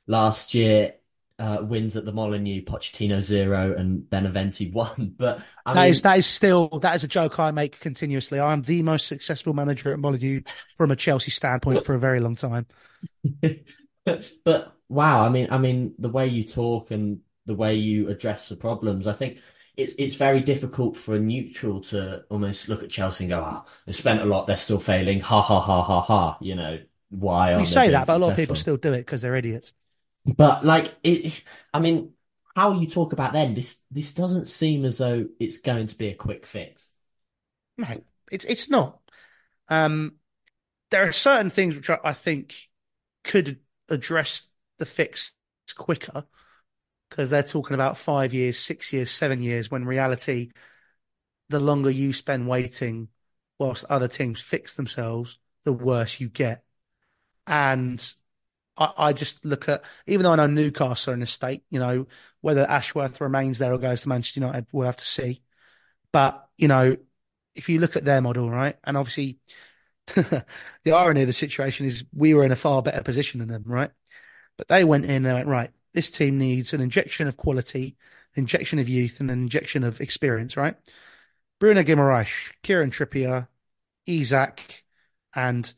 [0.06, 0.94] last year
[1.38, 5.14] uh, wins at the Molineux, Pochettino zero and Beneventi one.
[5.16, 8.38] But I that mean, is that is still that is a joke I make continuously.
[8.38, 10.42] I am the most successful manager at Molineux
[10.76, 12.66] from a Chelsea standpoint for a very long time.
[14.44, 18.48] but wow, I mean, I mean, the way you talk and the way you address
[18.48, 19.38] the problems, I think
[19.76, 23.64] it's it's very difficult for a neutral to almost look at Chelsea and go, "Ah,
[23.64, 26.38] oh, they spent a lot, they're still failing." Ha ha ha ha ha.
[26.40, 26.78] You know
[27.10, 27.58] why?
[27.58, 29.72] You say that, but a lot of people still do it because they're idiots.
[30.24, 31.42] But like, it,
[31.74, 32.12] I mean,
[32.54, 36.08] how you talk about them, this this doesn't seem as though it's going to be
[36.08, 36.92] a quick fix.
[37.78, 38.98] No, it's it's not.
[39.68, 40.16] Um,
[40.90, 42.54] there are certain things which I think
[43.24, 43.58] could
[43.92, 45.34] address the fix
[45.76, 46.24] quicker
[47.08, 50.50] because they're talking about five years, six years, seven years, when reality,
[51.48, 53.08] the longer you spend waiting
[53.58, 56.64] whilst other teams fix themselves, the worse you get.
[57.46, 58.02] And
[58.76, 61.78] I, I just look at, even though I know Newcastle are in a state, you
[61.78, 62.06] know,
[62.40, 65.42] whether Ashworth remains there or goes to Manchester United, we'll have to see.
[66.12, 66.96] But, you know,
[67.54, 69.38] if you look at their model, right, and obviously
[70.06, 70.44] the
[70.92, 73.90] irony of the situation is we were in a far better position than them, right?
[74.56, 77.96] But they went in, they went, right, this team needs an injection of quality,
[78.34, 80.76] injection of youth, and an injection of experience, right?
[81.60, 83.48] Bruno Guimaraes, Kieran Trippier,
[84.06, 84.84] Isak,
[85.34, 85.72] and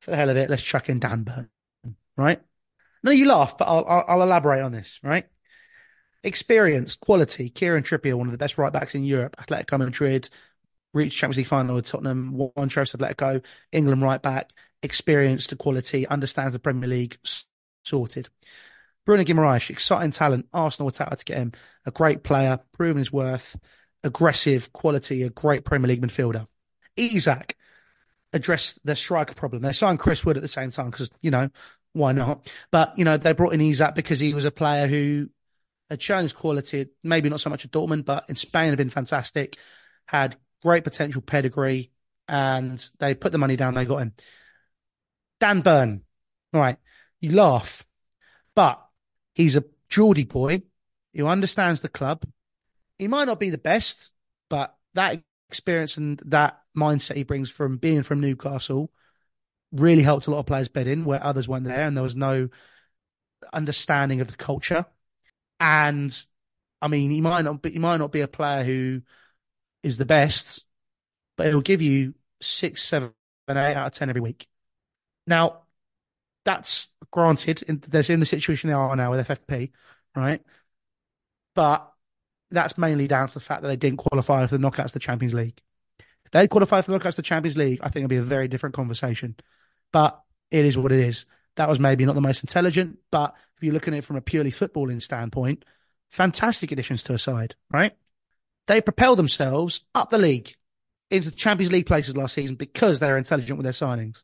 [0.00, 1.50] for the hell of it, let's chuck in Dan Burn,
[2.16, 2.40] right?
[3.02, 5.26] No, you laugh, but I'll, I'll, I'll elaborate on this, right?
[6.24, 10.28] Experience, quality, Kieran Trippier, one of the best right backs in Europe, Atletico Madrid,
[10.94, 14.50] reached Champions League final with Tottenham, one trophy Atletico, England right back,
[14.82, 17.18] experienced quality, understands the Premier League,
[17.84, 18.28] sorted.
[19.04, 20.46] Bruno Guimaraes, exciting talent.
[20.52, 21.52] Arsenal were to get him.
[21.86, 23.58] A great player, proven his worth,
[24.04, 26.46] aggressive quality, a great Premier League midfielder.
[26.96, 27.56] Isak
[28.32, 29.62] addressed their striker problem.
[29.62, 31.48] They signed Chris Wood at the same time because, you know,
[31.92, 32.50] why not?
[32.70, 35.28] But, you know, they brought in Isak because he was a player who
[35.90, 38.88] had shown his quality, maybe not so much at Dortmund, but in Spain had been
[38.88, 39.58] fantastic,
[40.06, 41.90] had great potential pedigree,
[42.28, 44.14] and they put the money down, they got him.
[45.40, 46.02] Dan Burn.
[46.54, 46.78] All right.
[47.20, 47.86] You laugh,
[48.54, 48.84] but
[49.34, 50.62] he's a Geordie boy
[51.14, 52.24] who understands the club.
[52.98, 54.12] He might not be the best,
[54.48, 58.90] but that experience and that mindset he brings from being from Newcastle
[59.72, 62.16] really helped a lot of players bed in where others weren't there and there was
[62.16, 62.48] no
[63.52, 64.86] understanding of the culture.
[65.58, 66.16] And
[66.80, 69.02] I mean, he might not be, he might not be a player who
[69.82, 70.64] is the best,
[71.36, 73.12] but it'll give you six, seven,
[73.48, 74.48] eight out of 10 every week.
[75.26, 75.62] Now,
[76.44, 77.62] that's granted.
[77.62, 79.70] In, there's in the situation they are now with FFP,
[80.16, 80.42] right?
[81.54, 81.90] But
[82.50, 84.98] that's mainly down to the fact that they didn't qualify for the knockouts of the
[84.98, 85.60] Champions League.
[86.24, 88.22] If they qualified for the knockouts of the Champions League, I think it'd be a
[88.22, 89.36] very different conversation.
[89.92, 91.26] But it is what it is.
[91.56, 94.22] That was maybe not the most intelligent, but if you're looking at it from a
[94.22, 95.64] purely footballing standpoint,
[96.08, 97.92] fantastic additions to a side, right?
[98.66, 100.54] They propel themselves up the league
[101.10, 104.22] into the Champions League places last season because they're intelligent with their signings.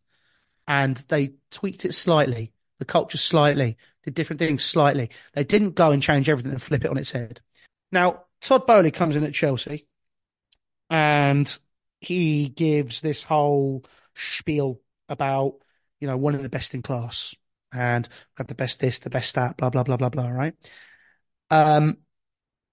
[0.66, 5.10] And they tweaked it slightly, the culture slightly, did different things slightly.
[5.34, 7.40] They didn't go and change everything and flip it on its head.
[7.92, 9.86] Now, Todd Boehly comes in at Chelsea
[10.90, 11.58] and
[12.00, 15.54] he gives this whole spiel about,
[16.00, 17.34] you know, one of the best in class
[17.72, 20.54] and have the best this, the best that, blah, blah, blah, blah, blah, right?
[21.50, 21.98] Um,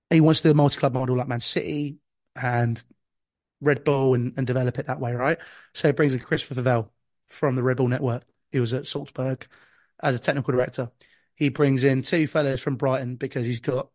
[0.09, 1.97] he wants to do a multi-club model like Man City
[2.35, 2.83] and
[3.61, 5.37] Red Bull and, and develop it that way, right?
[5.73, 6.89] So he brings in Christopher Vivell
[7.27, 8.23] from the Red Bull network.
[8.51, 9.47] He was at Salzburg
[10.01, 10.91] as a technical director.
[11.35, 13.89] He brings in two fellows from Brighton because he's got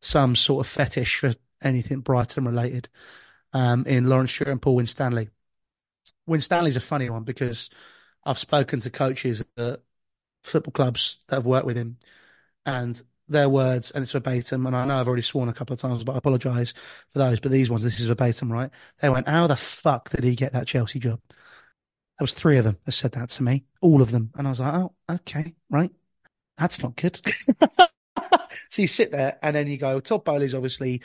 [0.00, 2.88] some sort of fetish for anything Brighton related
[3.52, 5.30] um, in Laurence Stewart and Paul Winstanley.
[6.26, 7.70] Winstanley's a funny one because
[8.24, 9.80] I've spoken to coaches at
[10.42, 11.96] football clubs that have worked with him
[12.64, 14.66] and their words, and it's verbatim.
[14.66, 16.72] And I know I've already sworn a couple of times, but I apologise
[17.08, 17.40] for those.
[17.40, 18.70] But these ones, this is verbatim, right?
[19.00, 21.20] They went, "How the fuck did he get that Chelsea job?"
[22.18, 24.50] There was three of them that said that to me, all of them, and I
[24.50, 25.90] was like, "Oh, okay, right,
[26.58, 27.20] that's not good."
[28.70, 31.02] so you sit there, and then you go, Todd Boehly's obviously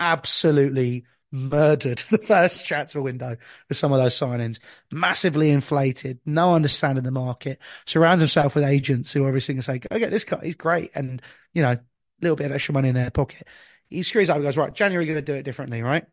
[0.00, 3.36] absolutely murdered the first transfer window
[3.68, 4.60] for some of those signings.
[4.90, 9.78] Massively inflated, no understanding the market, surrounds himself with agents who are everything and say,
[9.78, 10.90] go get this guy, he's great.
[10.94, 11.22] And,
[11.52, 11.80] you know, a
[12.20, 13.46] little bit of extra money in their pocket.
[13.88, 16.04] He screws up and goes, right, January, going to do it differently, right?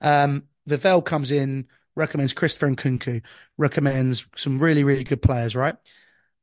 [0.00, 3.22] Um, Vivell comes in, recommends Christopher Nkunku,
[3.56, 5.76] recommends some really, really good players, right?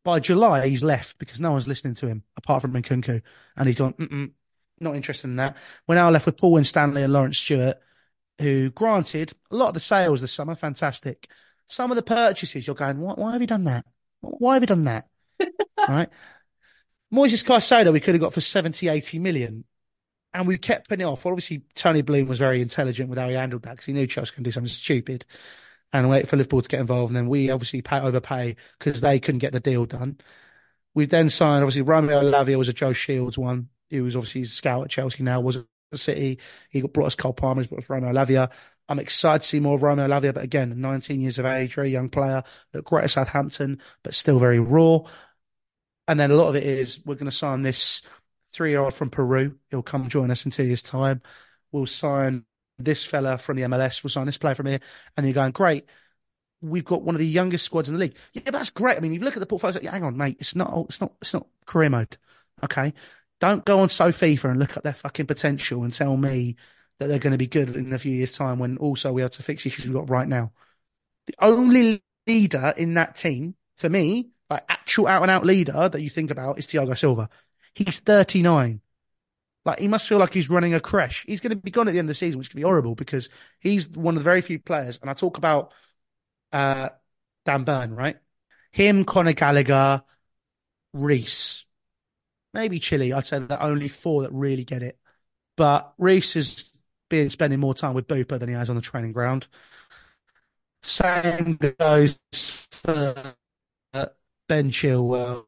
[0.04, 3.22] By July, he's left because no one's listening to him apart from Nkunku.
[3.58, 4.34] And he's gone,
[4.82, 5.58] not interested in that.
[5.88, 7.78] We're now left with Paul Winstanley and Laurence Stewart,
[8.40, 11.28] who, granted, a lot of the sales this summer, fantastic.
[11.66, 13.86] Some of the purchases, you're going, why, why have you done that?
[14.22, 15.08] Why have you done that?
[15.88, 16.10] right?
[17.14, 19.64] Moises Caicedo, we could have got for 70, 80 million.
[20.34, 21.26] And we kept putting it off.
[21.26, 24.34] Obviously, Tony Bloom was very intelligent with how he handled that because he knew Chelsea
[24.34, 25.26] can do something stupid
[25.92, 27.10] and wait for Liverpool to get involved.
[27.10, 30.20] And then we obviously pay, overpay because they couldn't get the deal done.
[30.94, 33.70] We've then signed, obviously, Romeo Lavia was a Joe Shields one.
[33.92, 36.40] He was obviously a scout at Chelsea now, was at City.
[36.70, 38.50] He brought us Cole Palmer, he's brought us Romeo Lavia.
[38.90, 41.90] I'm excited to see more of Romeo Lavia, but again, 19 years of age, very
[41.90, 45.00] young player, looked great at Southampton, but still very raw.
[46.08, 48.02] And then a lot of it is we're going to sign this
[48.52, 49.58] three year old from Peru.
[49.70, 51.22] He'll come join us in two years' time.
[51.72, 52.46] We'll sign
[52.78, 54.04] this fella from the MLS.
[54.04, 54.80] We'll sign this player from here.
[55.16, 55.86] And you're going, great.
[56.62, 58.16] We've got one of the youngest squads in the league.
[58.34, 58.98] Yeah, that's great.
[58.98, 60.38] I mean, you look at the portfolio, like, hang on, mate.
[60.40, 62.18] It's not, it's not, it's not career mode.
[62.64, 62.94] Okay.
[63.42, 66.56] Don't go on SoFIFA and look at their fucking potential and tell me
[67.00, 69.32] that they're going to be good in a few years' time when also we have
[69.32, 70.52] to fix issues we've got right now.
[71.26, 76.02] The only leader in that team, for me, like actual out and out leader that
[76.02, 77.30] you think about is Thiago Silva.
[77.74, 78.80] He's 39.
[79.66, 81.26] Like he must feel like he's running a crash.
[81.26, 82.94] He's going to be gone at the end of the season, which could be horrible
[82.94, 85.00] because he's one of the very few players.
[85.02, 85.74] And I talk about
[86.52, 86.90] uh,
[87.46, 88.18] Dan Burn, right?
[88.72, 90.04] Him, Conor Gallagher,
[90.94, 91.66] Reece,
[92.54, 93.14] maybe Chile.
[93.14, 94.98] I'd say that only four that really get it.
[95.58, 96.66] But Reece has
[97.10, 99.48] been spending more time with Booper than he has on the training ground.
[100.84, 102.20] Same goes
[102.72, 103.16] for
[103.94, 104.06] uh,
[104.48, 105.46] Ben Chilwell.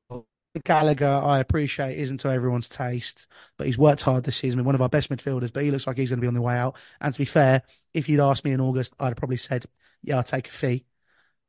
[0.63, 3.25] Gallagher, I appreciate, isn't to everyone's taste,
[3.57, 4.63] but he's worked hard this season.
[4.63, 6.41] One of our best midfielders, but he looks like he's going to be on the
[6.43, 6.77] way out.
[7.01, 7.63] And to be fair,
[7.95, 9.65] if you'd asked me in August, I'd have probably said,
[10.03, 10.85] "Yeah, I'll take a fee."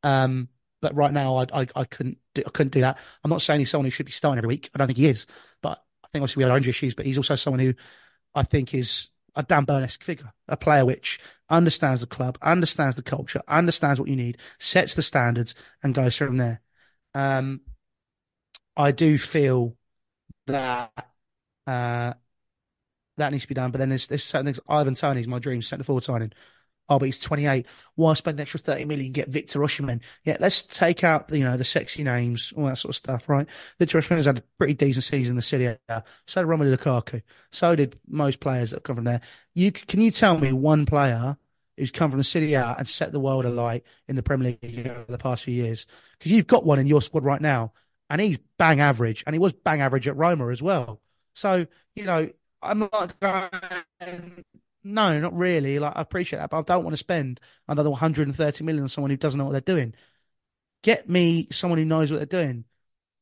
[0.03, 0.49] Um,
[0.81, 2.99] but right now, I, I, I couldn't do, I couldn't do that.
[3.23, 4.71] I'm not saying he's someone who should be starting every week.
[4.75, 5.27] I don't think he is,
[5.63, 6.95] but I think obviously we have our own issues.
[6.95, 7.75] But he's also someone who
[8.35, 13.03] I think is a Dan Burnesque figure, a player which understands the club, understands the
[13.03, 16.61] culture, understands what you need, sets the standards, and goes from there.
[17.15, 17.61] Um,
[18.77, 19.77] I do feel
[20.47, 20.93] that
[21.67, 22.15] uh,
[23.17, 23.71] that needs to be done.
[23.71, 24.61] But then there's, there's certain things.
[24.69, 26.33] Ivan Toney's my dream centre forward signing.
[26.89, 27.67] Oh, but he's 28.
[27.95, 30.01] Why spend an extra 30 million and get Victor Osimhen?
[30.25, 33.47] Yeah, let's take out, you know, the sexy names, all that sort of stuff, right?
[33.79, 35.77] Victor Osimhen's had a pretty decent season in the City.
[36.27, 37.23] So did Romelu Lukaku.
[37.51, 39.23] So did most players that come from there.
[39.55, 41.39] You, can you tell me one player
[41.79, 45.05] who's come from the City and set the world alight in the Premier League over
[45.09, 45.87] the past few years?
[46.19, 47.73] Because you've got one in your squad right now
[48.11, 51.01] and he's bang average and he was bang average at Roma as well.
[51.35, 51.67] So,
[51.97, 52.29] you know,
[52.63, 54.45] I'm not going,
[54.85, 55.79] no, not really.
[55.79, 59.11] Like I appreciate that, but I don't want to spend another 130 million on someone
[59.11, 59.95] who doesn't know what they're doing.
[60.83, 62.65] Get me someone who knows what they're doing.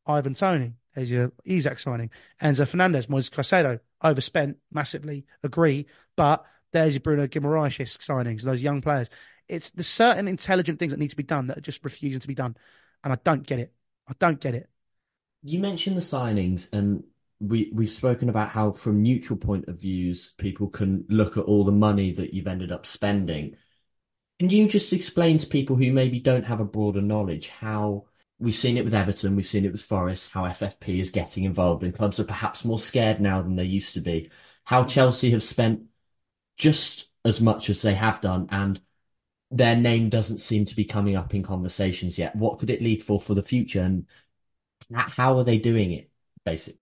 [0.05, 2.11] Ivan Toney, there's your Isak signing.
[2.43, 5.25] Enzo Fernandez, Moises Caicedo, overspent massively.
[5.45, 9.09] Agree, but there's your Bruno Guimaraes signings, those young players.
[9.49, 12.29] It's the certain intelligent things that need to be done that are just refusing to
[12.29, 12.57] be done,
[13.05, 13.73] and I don't get it.
[14.09, 14.69] I don't get it.
[15.45, 17.05] You mentioned the signings, and
[17.43, 21.65] we we've spoken about how from neutral point of views, people can look at all
[21.65, 23.57] the money that you've ended up spending.
[24.39, 28.07] Can you just explain to people who maybe don't have a broader knowledge how
[28.39, 31.85] we've seen it with Everton, we've seen it with Forest, how FFP is getting involved
[31.85, 34.31] and clubs are perhaps more scared now than they used to be.
[34.65, 35.83] How Chelsea have spent
[36.57, 38.81] just as much as they have done and
[39.51, 42.35] their name doesn't seem to be coming up in conversations yet.
[42.35, 44.07] What could it lead for for the future and
[44.93, 46.11] how are they doing it
[46.45, 46.82] basically?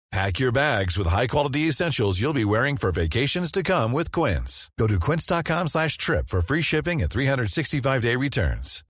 [0.11, 4.69] Pack your bags with high-quality essentials you'll be wearing for vacations to come with Quince.
[4.77, 8.83] Go to quince.com slash trip for free shipping and 365-day returns.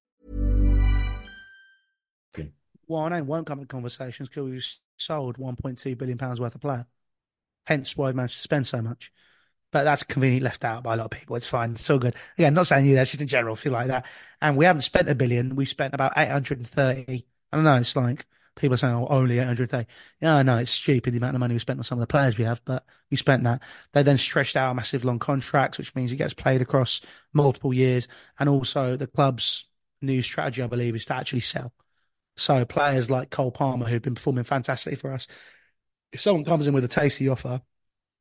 [2.88, 4.66] Well, I know won't come to conversations because we've
[4.98, 6.86] sold 1.2 billion pounds worth of player.
[7.66, 9.14] Hence why we managed to spend so much.
[9.72, 11.38] But that's conveniently left out by a lot of people.
[11.38, 11.72] It's fine.
[11.72, 12.16] It's all good.
[12.38, 14.08] Again, not saying you, that's just in general, feel like that.
[14.42, 15.56] And we haven't spent a billion.
[15.56, 17.26] We've spent about 830.
[17.54, 17.76] I don't know.
[17.76, 19.90] It's like people are saying, oh, only 830.
[20.20, 22.38] Yeah, no, it's stupid the amount of money we spent on some of the players
[22.38, 23.62] we have, but we spent that.
[23.94, 27.02] They then stretched out massive long contracts, which means it gets played across
[27.34, 28.08] multiple years.
[28.40, 29.66] And also the club's
[30.02, 31.74] new strategy, I believe, is to actually sell.
[32.38, 35.28] So players like Cole Palmer, who've been performing fantastically for us,
[36.12, 37.62] if someone comes in with a tasty offer,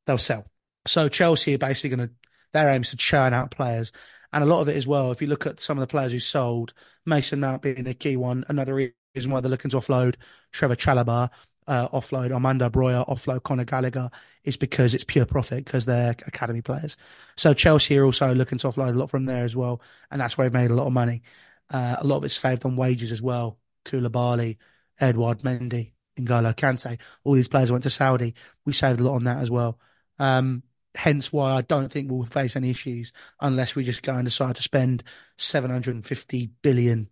[0.05, 0.45] they'll sell.
[0.87, 2.13] So Chelsea are basically going to,
[2.53, 3.91] their aim is to churn out players.
[4.33, 6.11] And a lot of it as well, if you look at some of the players
[6.11, 6.73] who sold,
[7.05, 10.15] Mason Mount being a key one, another reason why they're looking to offload
[10.51, 11.29] Trevor Chalobah,
[11.67, 14.09] uh, offload Armando Broja, offload Conor Gallagher
[14.43, 16.97] is because it's pure profit because they're academy players.
[17.35, 19.81] So Chelsea are also looking to offload a lot from there as well.
[20.09, 21.21] And that's where they've made a lot of money.
[21.69, 23.57] Uh, a lot of it's saved on wages as well.
[23.85, 24.57] Koulibaly,
[24.99, 28.35] Edouard Mendy, N'Golo Kante, all these players went to Saudi.
[28.65, 29.79] We saved a lot on that as well.
[30.19, 34.25] Um, hence why I don't think we'll face any issues unless we just go and
[34.25, 35.03] decide to spend
[35.37, 37.07] 750 billion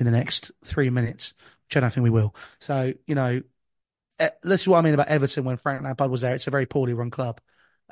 [0.00, 1.34] in the next three minutes,
[1.68, 2.34] which I don't think we will.
[2.58, 3.42] So, you know,
[4.18, 6.34] eh, this is what I mean about Everton when Frank Lampard was there.
[6.34, 7.40] It's a very poorly run club.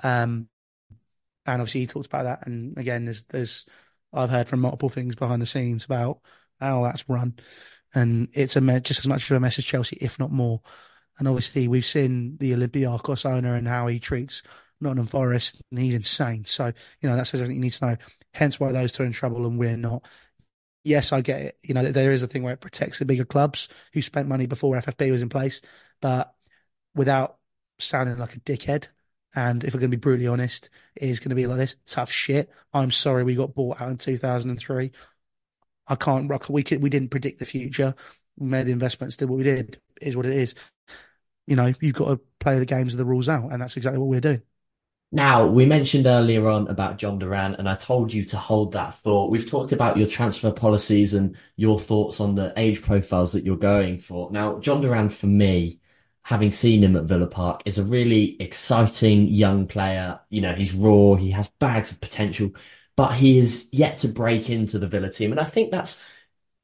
[0.03, 0.49] Um,
[1.47, 2.47] and obviously he talks about that.
[2.47, 3.67] And again, there's, there's,
[4.13, 6.21] I've heard from multiple things behind the scenes about
[6.59, 7.35] how that's run
[7.95, 10.61] and it's a just as much of a mess as Chelsea, if not more.
[11.19, 14.43] And obviously, we've seen the Olympiacos owner and how he treats
[14.81, 16.45] Nottingham Forest, and he's insane.
[16.45, 17.97] So you know that says everything you need to know.
[18.33, 20.05] Hence, why those two are in trouble and we're not.
[20.89, 21.59] Yes, I get it.
[21.63, 24.47] You know, there is a thing where it protects the bigger clubs who spent money
[24.47, 25.61] before FFP was in place,
[26.01, 26.35] but
[26.95, 27.37] without
[27.79, 28.87] sounding like a dickhead.
[29.35, 31.77] And if we're going to be brutally honest, it is going to be like this
[31.85, 32.51] tough shit.
[32.73, 34.91] I'm sorry we got bought out in 2003.
[35.87, 36.49] I can't rock.
[36.49, 37.95] We could, we didn't predict the future.
[38.39, 39.79] We made the investments, did what we did.
[40.01, 40.55] It is what it is.
[41.47, 43.99] You know, you've got to play the games of the rules out, and that's exactly
[43.99, 44.43] what we're doing.
[45.11, 48.95] Now, we mentioned earlier on about Jhon Durán, and I told you to hold that
[48.95, 49.31] thought.
[49.31, 53.57] We've talked about your transfer policies and your thoughts on the age profiles that you're
[53.57, 54.31] going for.
[54.31, 55.81] Now, Jhon Durán, for me,
[56.25, 60.21] having seen him at Villa Park, is a really exciting young player.
[60.29, 62.51] You know, he's raw, he has bags of potential,
[62.95, 65.31] but he is yet to break into the Villa team.
[65.31, 65.99] And I think that's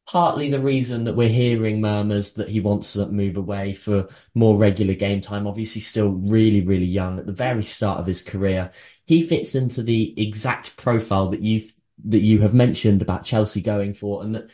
[0.07, 4.57] partly the reason that we're hearing murmurs that he wants to move away for more
[4.57, 5.47] regular game time.
[5.47, 8.71] Obviously, still really, really young at the very start of his career.
[9.07, 11.63] He fits into the exact profile that you
[12.07, 14.51] that you have mentioned about Chelsea going for, and that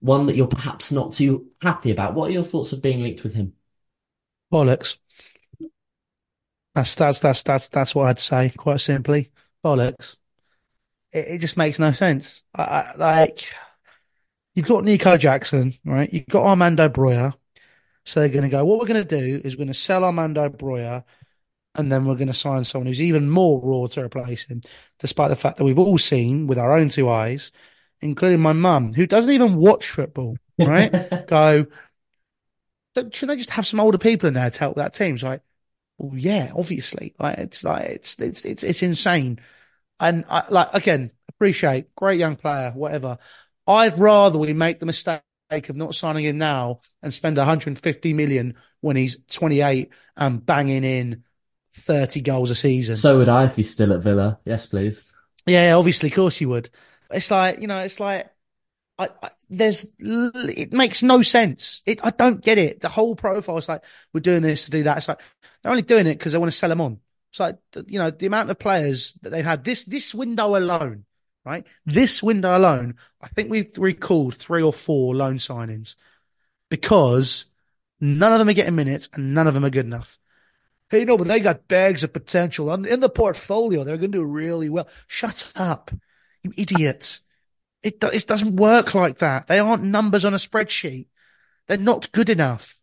[0.00, 2.14] one that you're perhaps not too happy about.
[2.14, 3.54] What are your thoughts of being linked with him?
[4.52, 4.98] Bollocks.
[6.74, 8.50] That's that's that's that's that's what I'd say.
[8.56, 9.30] Quite simply,
[9.64, 10.16] bollocks.
[11.12, 12.42] It, it just makes no sense.
[12.54, 13.54] I, I, like,
[14.54, 16.12] you've got Nico Jackson, right?
[16.12, 17.34] You've got Armando Broja.
[18.04, 20.04] So they're going to go, what we're going to do is we're going to sell
[20.04, 21.04] Armando Broja
[21.74, 24.60] and then we're going to sign someone who's even more raw to replace him,
[24.98, 27.50] despite the fact that we've all seen with our own two eyes,
[28.00, 31.26] including my mum, who doesn't even watch football, right?
[31.26, 31.66] go,
[32.94, 35.14] shouldn't they just have some older people in there to help that team?
[35.14, 35.42] It's like,
[35.98, 37.14] well, yeah, obviously.
[37.18, 39.40] Like, it's like, it's, it's, it's, it's insane.
[40.00, 43.18] And I, like again, appreciate, great young player, whatever.
[43.66, 48.54] I'd rather we make the mistake of not signing him now and spend 150 million
[48.80, 51.24] when he's 28 and banging in
[51.72, 52.96] 30 goals a season.
[52.96, 54.38] So would I if he's still at Villa.
[54.44, 55.14] Yes, please.
[55.46, 56.70] Yeah, obviously, of course you would.
[57.10, 58.28] It's like, you know, it's like,
[58.98, 61.82] I, I, there's, it makes no sense.
[61.84, 62.80] It, I don't get it.
[62.80, 64.98] The whole profile is like, we're doing this to do that.
[64.98, 65.20] It's like,
[65.62, 67.00] they're only doing it because they want to sell them on.
[67.30, 71.04] It's like, you know, the amount of players that they've had this, this window alone,
[71.44, 71.66] right?
[71.84, 75.96] This window alone, I think we've recalled three or four loan signings
[76.70, 77.46] because
[78.00, 80.18] none of them are getting minutes and none of them are good enough.
[80.90, 83.84] Hey, no, but they got bags of potential in the portfolio.
[83.84, 84.88] They're going to do really well.
[85.06, 85.90] Shut up,
[86.42, 87.20] you idiot.
[87.82, 89.46] It, it doesn't work like that.
[89.46, 91.06] They aren't numbers on a spreadsheet.
[91.66, 92.78] They're not good enough.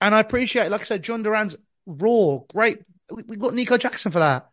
[0.00, 1.56] And I appreciate, like I said, Jhon Durán's
[1.86, 2.80] raw, great.
[3.10, 4.50] We've got Nico Jackson for that.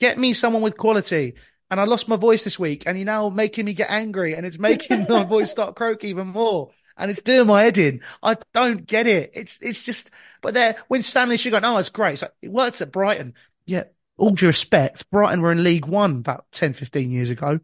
[0.00, 1.34] Get me someone with quality.
[1.70, 4.46] And I lost my voice this week and you're now making me get angry and
[4.46, 6.70] it's making my voice start croak even more.
[6.96, 8.00] And it's doing my head in.
[8.22, 9.30] I don't get it.
[9.34, 10.10] It's, it's just,
[10.40, 12.14] but there, Winstanley should go, oh, it's great.
[12.14, 13.34] It's like, it works at Brighton.
[13.66, 13.84] Yeah.
[14.16, 17.50] All due respect, Brighton were in League One about 10, 15 years ago.
[17.50, 17.60] And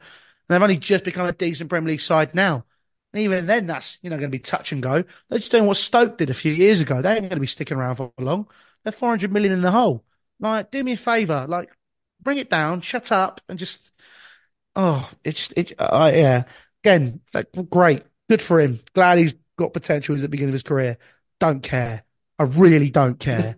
[0.49, 2.65] they've only just become a decent Premier League side now.
[3.13, 5.05] And even then, that's, you know, going to be touch and go.
[5.29, 7.01] They're just doing what Stoke did a few years ago.
[7.01, 8.49] They ain't going to be sticking around for long.
[8.83, 10.05] They're 400 million in the hole.
[10.41, 11.47] Like, do me a favor.
[11.49, 11.71] Like,
[12.25, 13.93] bring it down, shut up and just,
[14.75, 16.45] oh, it's, it's, uh, yeah.
[16.83, 17.21] Again,
[17.71, 18.03] great.
[18.29, 18.81] Good for him.
[18.95, 20.99] Glad he's got potential at the beginning of his career.
[21.39, 22.05] Don't care.
[22.39, 23.57] I really don't care.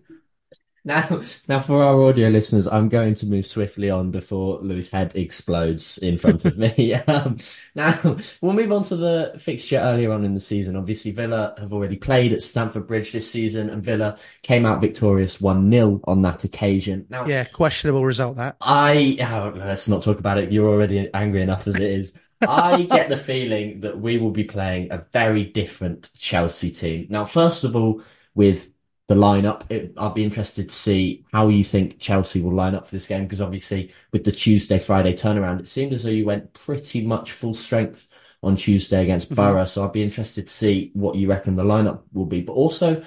[0.87, 5.17] Now, now for our audio listeners, I'm going to move swiftly on before Louis' head
[5.17, 6.93] explodes in front of me.
[7.07, 7.35] um,
[7.75, 10.77] now, we'll move on to the fixture earlier on in the season.
[10.77, 15.39] Obviously, Villa have already played at Stamford Bridge this season, and Villa came out victorious
[15.39, 17.05] 1-0 on that occasion.
[17.09, 18.55] Now, yeah, questionable result that.
[18.61, 20.53] I, oh, let's not talk about it.
[20.53, 22.13] You're already angry enough as it is.
[22.47, 27.07] I get the feeling that we will be playing a very different Chelsea team.
[27.09, 28.03] Now, first of all,
[28.35, 28.69] with
[29.07, 29.63] the lineup.
[29.69, 33.07] It, I'll be interested to see how you think Chelsea will line up for this
[33.07, 37.05] game because obviously with the Tuesday Friday turnaround, it seemed as though you went pretty
[37.05, 38.07] much full strength
[38.43, 39.35] on Tuesday against mm-hmm.
[39.35, 39.65] Borough.
[39.65, 42.41] So I'd be interested to see what you reckon the lineup will be.
[42.41, 43.03] But also,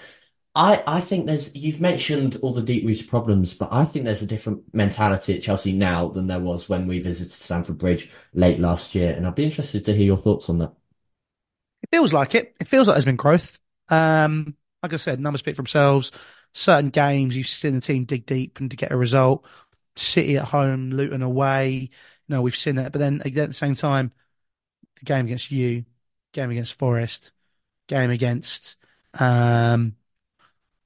[0.55, 4.23] I, I think there's you've mentioned all the deep rooted problems, but I think there's
[4.23, 8.59] a different mentality at Chelsea now than there was when we visited Stamford Bridge late
[8.59, 9.13] last year.
[9.13, 10.73] And I'd be interested to hear your thoughts on that.
[11.83, 12.57] It feels like it.
[12.59, 13.61] It feels like there's been growth.
[13.89, 16.13] Um, like I said, numbers speak for themselves.
[16.53, 19.47] Certain games you've seen the team dig deep and to get a result.
[19.97, 21.71] City at home, Luton away.
[21.71, 21.89] You
[22.29, 22.93] know, we've seen that.
[22.93, 24.13] But then at the same time,
[24.99, 25.85] the game against you,
[26.33, 27.33] game against Forest,
[27.89, 28.77] game against
[29.19, 29.97] um,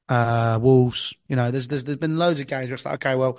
[0.08, 1.14] uh, Wolves.
[1.28, 3.38] You know, there's, there's there's been loads of games where it's like, okay, well,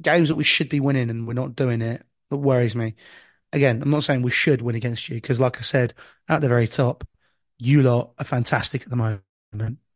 [0.00, 2.04] games that we should be winning and we're not doing it.
[2.30, 2.94] That worries me.
[3.52, 5.94] Again, I'm not saying we should win against you because, like I said,
[6.28, 7.06] at the very top,
[7.58, 9.22] you lot are fantastic at the moment.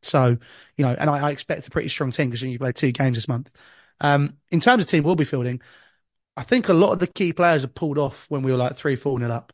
[0.03, 0.37] So,
[0.77, 3.17] you know, and I, I expect a pretty strong team because you play two games
[3.17, 3.53] this month.
[4.01, 5.61] Um, in terms of team we'll be fielding,
[6.37, 8.77] I think a lot of the key players are pulled off when we were like
[8.77, 9.53] three, four nil up.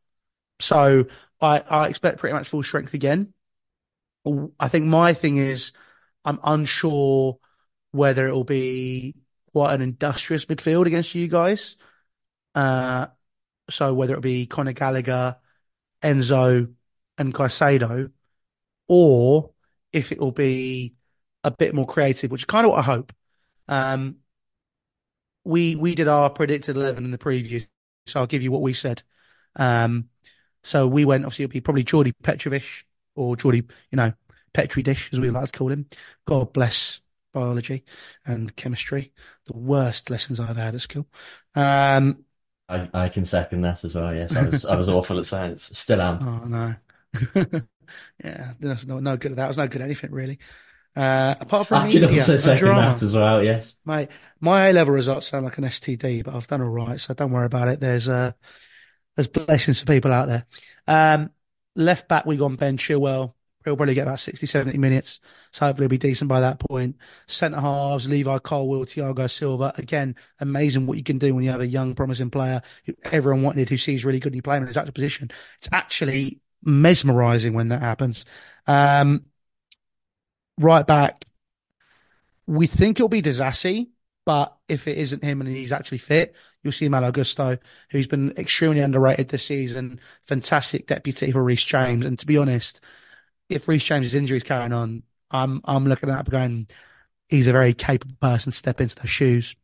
[0.59, 1.07] So
[1.41, 3.33] I, I expect pretty much full strength again.
[4.59, 5.73] I think my thing is
[6.25, 7.39] I'm unsure
[7.93, 9.15] whether it will be
[9.53, 11.77] quite an industrious midfield against you guys.
[12.55, 13.07] Uh,
[13.69, 15.37] so whether it be Conor Gallagher,
[16.03, 16.75] Enzo,
[17.19, 18.11] and Caicedo,
[18.89, 19.53] or
[19.93, 20.95] if it will be
[21.45, 23.13] a bit more creative, which is kind of what I hope.
[23.69, 24.17] Um,
[25.45, 27.67] we we did our predicted eleven in the preview,
[28.07, 29.03] so I'll give you what we said.
[29.57, 30.09] Um,
[30.63, 32.65] so we went obviously it'll be probably Jordy Petrovic
[33.15, 34.13] or Jordy, you know,
[34.53, 35.87] Petri dish as we like to call him.
[36.27, 37.01] God bless
[37.33, 37.85] biology
[38.27, 39.13] and chemistry,
[39.47, 41.07] the worst lessons I've had at school.
[41.55, 42.25] Um,
[42.69, 44.15] I, I can second that as well.
[44.15, 46.21] Yes, I was I was awful at science, still am.
[46.29, 46.75] Oh no.
[48.23, 49.45] yeah, that's no, no good at that.
[49.45, 50.39] I was no good at anything really.
[50.97, 53.43] Uh, apart from I can also second that as well.
[53.43, 54.09] Yes, mate.
[54.41, 57.31] My A level results sound like an STD, but I've done all right, so don't
[57.31, 57.81] worry about it.
[57.81, 58.33] There's uh,
[59.17, 60.47] there's blessings for people out there.
[60.89, 61.31] Um,
[61.77, 63.35] left back we gone Ben Chilwell.
[63.65, 65.21] He'll probably get about 60, 70 minutes.
[65.53, 66.97] So hopefully he'll be decent by that point.
[67.27, 69.75] Centre halves, Levi Colwill, Thiago Silva.
[69.77, 73.43] Again, amazing what you can do when you have a young, promising player who everyone
[73.43, 75.31] wanted, who sees really good and you play him in his actual position.
[75.59, 78.25] It's actually mesmerizing when that happens.
[78.67, 79.25] Um,
[80.59, 81.25] right back,
[82.47, 83.91] we think it'll be Disasi,
[84.25, 87.59] but if it isn't him and he's actually fit, you'll see Malo Gusto,
[87.91, 90.01] who's been extremely underrated this season.
[90.23, 92.05] Fantastic deputy for Reece James.
[92.05, 92.81] And to be honest,
[93.49, 96.69] if Reece James's injury is carrying on, I'm I'm looking at that going,
[97.29, 99.57] he's a very capable person to step into those shoes.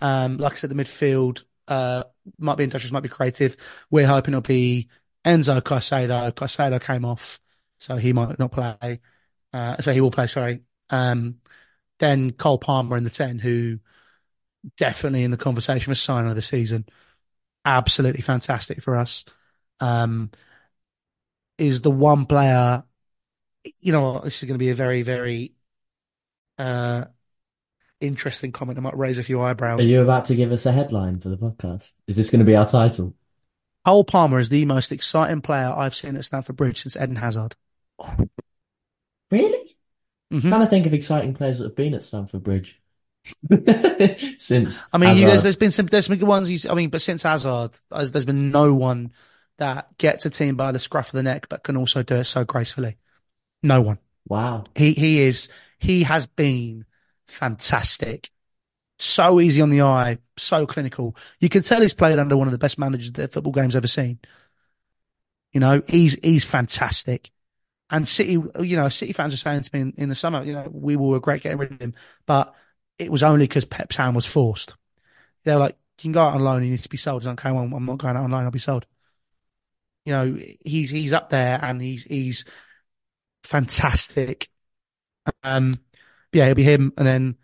[0.00, 2.04] Um, like I said, the midfield, uh,
[2.38, 3.56] might be industrious, might be creative.
[3.90, 4.88] We're hoping it'll be
[5.24, 6.32] Enzo Caicedo.
[6.32, 7.40] Caicedo came off,
[7.78, 9.00] so he might not play.
[9.52, 10.60] Uh, so he will play, sorry.
[10.90, 11.36] Um,
[11.98, 13.78] then Cole Palmer in the 10, who
[14.76, 16.86] definitely in the conversation for signer of the season.
[17.64, 19.24] Absolutely fantastic for us.
[19.80, 20.30] Um,
[21.56, 22.84] is the one player,
[23.80, 25.54] you know, this is going to be a very, very,
[26.58, 27.04] uh,
[28.00, 28.78] interesting comment.
[28.78, 29.80] I might raise a few eyebrows.
[29.80, 31.92] Are you about to give us a headline for the podcast?
[32.06, 33.14] Is this going to be our title?
[33.84, 37.54] Cole Palmer is the most exciting player I've seen at Stamford Bridge since Eden Hazard.
[39.30, 39.76] Really?
[40.32, 40.44] Mhm.
[40.44, 42.80] I'm trying to think of exciting players that have been at Stamford Bridge
[44.38, 44.82] since.
[44.92, 46.66] I mean, you, there's, there's been some, there's been good ones.
[46.66, 49.12] I mean, but since Hazard, there's, there's been no one
[49.58, 52.24] that gets a team by the scruff of the neck, but can also do it
[52.24, 52.96] so gracefully.
[53.62, 53.98] No one.
[54.28, 54.64] wow.
[54.74, 56.84] He, he is, he has been
[57.26, 58.30] fantastic.
[59.04, 61.14] So easy on the eye, so clinical.
[61.38, 63.86] You can tell he's played under one of the best managers that football game's ever
[63.86, 64.18] seen.
[65.52, 67.30] You know, he's, he's fantastic.
[67.90, 70.54] And City, you know, City fans are saying to me in, in the summer, you
[70.54, 71.94] know, we will regret getting rid of him,
[72.24, 72.54] but
[72.98, 74.74] it was only because Pep's hand was forced.
[75.44, 77.22] They were like, you can go out on loan, he needs to be sold.
[77.22, 78.86] He's like, okay, well, I'm not going out on loan, I'll be sold.
[80.06, 82.44] You know, he's, he's up there and he's, he's
[83.44, 84.48] fantastic.
[85.42, 85.80] Um,
[86.32, 86.92] yeah, it'll be him.
[86.96, 87.36] And then,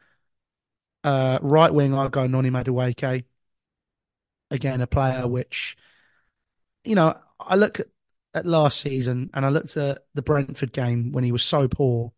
[1.04, 3.24] uh, right wing, I'll go Noni Madueke.
[4.50, 5.76] Again, a player which,
[6.84, 7.86] you know, I look at,
[8.34, 12.12] at last season and I looked at the Brentford game when he was so poor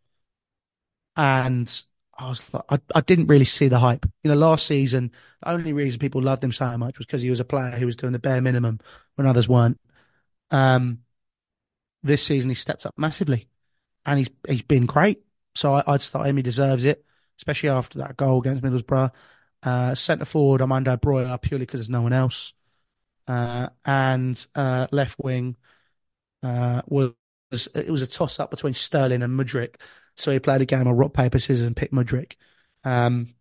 [1.16, 1.82] and
[2.18, 4.06] I was like, I, I didn't really see the hype.
[4.22, 5.10] You know, last season,
[5.40, 7.86] the only reason people loved him so much was because he was a player who
[7.86, 8.80] was doing the bare minimum
[9.14, 9.80] when others weren't.
[10.50, 11.00] Um,
[12.02, 13.48] this season he stepped up massively
[14.06, 15.22] and he's, he's been great.
[15.54, 16.36] So I, I'd start him.
[16.36, 17.04] He deserves it,
[17.38, 19.10] especially after that goal against Middlesbrough.
[19.62, 22.52] Uh, centre forward, Armando Broja, purely because there's no one else.
[23.28, 25.56] Uh, and, uh, left wing,
[26.42, 27.14] uh, was,
[27.74, 29.76] it was a toss up between Sterling and Mudryk.
[30.16, 32.36] So he played a game of rock, paper, scissors and picked Mudryk.
[32.84, 33.34] Um,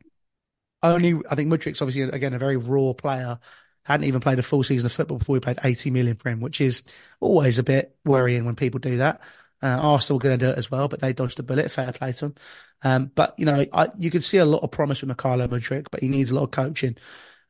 [0.84, 3.40] only, I think Mudryk's obviously, again, a very raw player.
[3.84, 6.40] Hadn't even played a full season of football before we played 80 million for him,
[6.40, 6.84] which is
[7.20, 9.22] always a bit worrying when people do that.
[9.64, 11.70] Uh, Arsenal going to do it as well, but they dodged a bullet.
[11.70, 12.36] Fair play to them.
[12.84, 15.88] Um, but you know, I, you could see a lot of promise with Mykhailo Mudryk,
[15.92, 16.98] but he needs a lot of coaching.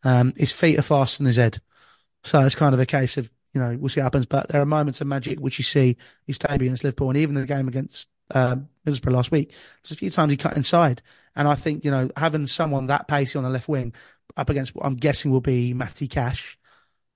[0.04, 1.60] Um, his feet are faster than his head.
[2.24, 4.26] So it's kind of a case of, you know, we'll see what happens.
[4.26, 7.36] But there are moments of magic which you see his debut against Liverpool and even
[7.36, 9.54] the game against um, Middlesbrough last week.
[9.84, 11.02] There's a few times he cut inside.
[11.36, 13.94] And I think, you know, having someone that pacey on the left wing
[14.36, 16.58] up against what I'm guessing will be Matty Cash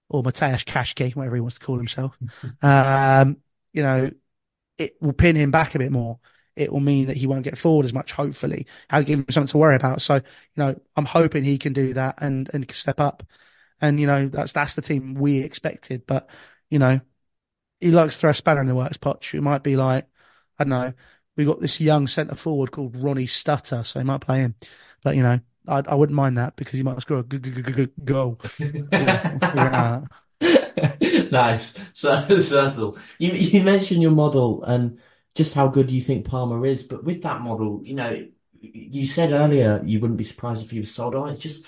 [0.10, 2.18] or Mateusz Kashki, whatever he wants to call himself,
[2.62, 3.38] um,
[3.74, 4.12] you know,
[4.78, 6.20] it will pin him back a bit more.
[6.56, 8.66] It will mean that he won't get forward as much, hopefully.
[8.90, 10.02] I'll give him something to worry about.
[10.02, 10.22] So, you
[10.58, 13.24] know, I'm hoping he can do that and, and step up.
[13.82, 16.06] And, you know, that's, that's the team we expected.
[16.08, 16.30] But,
[16.70, 17.02] you know,
[17.80, 19.34] he likes to throw a spanner in the works, Poch.
[19.34, 20.08] It might be like,
[20.58, 20.94] I don't know,
[21.36, 24.56] we got this young centre forward called Ronnie Stutter, so he might play him.
[25.04, 27.74] But, you know, I, I wouldn't mind that because he might score a good good
[27.74, 28.40] good goal.
[31.32, 31.76] Nice.
[31.94, 35.00] So, Cecil, you you mentioned your model and
[35.36, 38.28] just how good you think Palmer is, but with that model, you know,
[38.62, 41.30] you said earlier you wouldn't be surprised if he was sold on.
[41.30, 41.66] It just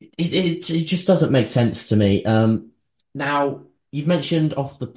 [0.00, 2.24] it it, it just doesn't make sense to me.
[2.24, 2.70] Um,
[3.14, 3.62] now
[3.92, 4.94] you've mentioned off the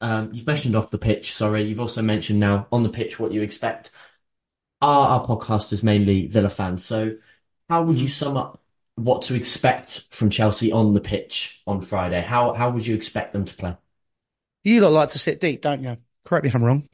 [0.00, 1.34] um, you've mentioned off the pitch.
[1.34, 3.90] Sorry, you've also mentioned now on the pitch what you expect.
[4.82, 7.16] Our our podcast is mainly Villa fans, so
[7.68, 8.62] how would you sum up
[8.96, 12.20] what to expect from Chelsea on the pitch on Friday?
[12.20, 13.76] How how would you expect them to play?
[14.62, 15.96] You lot like to sit deep, don't you?
[16.24, 16.88] Correct me if I'm wrong.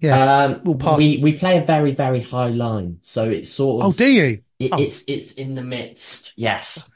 [0.00, 0.44] Yeah.
[0.44, 0.98] Um, we'll pass.
[0.98, 3.88] we we play a very very high line, so it's sort of.
[3.88, 4.42] oh, do you?
[4.58, 4.80] it, oh.
[4.80, 6.32] it's it's in the midst.
[6.36, 6.88] Yes.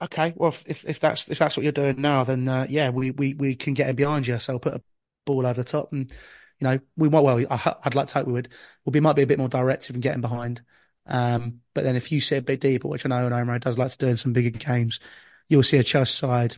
[0.00, 0.32] Okay.
[0.36, 3.34] Well, if, if, that's if that's what you're doing now, then uh, yeah, we, we
[3.34, 4.38] we can get in behind you.
[4.38, 4.82] So I'll put a
[5.24, 6.10] ball over the top, and
[6.58, 7.20] you know we might.
[7.20, 8.48] Well, I, I'd like to hope we would.
[8.84, 10.62] Well, we might be a bit more directive and getting behind.
[11.06, 13.90] Um, but then if you sit a bit deeper, which I know Omar does like
[13.90, 15.00] to do in some bigger games,
[15.48, 16.56] you'll see a Chelsea side.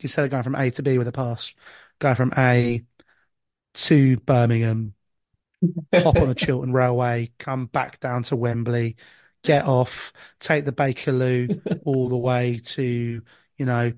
[0.00, 1.54] Instead of going from A to B with a pass,
[1.98, 2.84] go from A
[3.74, 4.94] to Birmingham,
[5.94, 8.96] hop on the Chiltern Railway, come back down to Wembley,
[9.42, 13.22] get off, take the Bakerloo all the way to,
[13.56, 13.92] you know,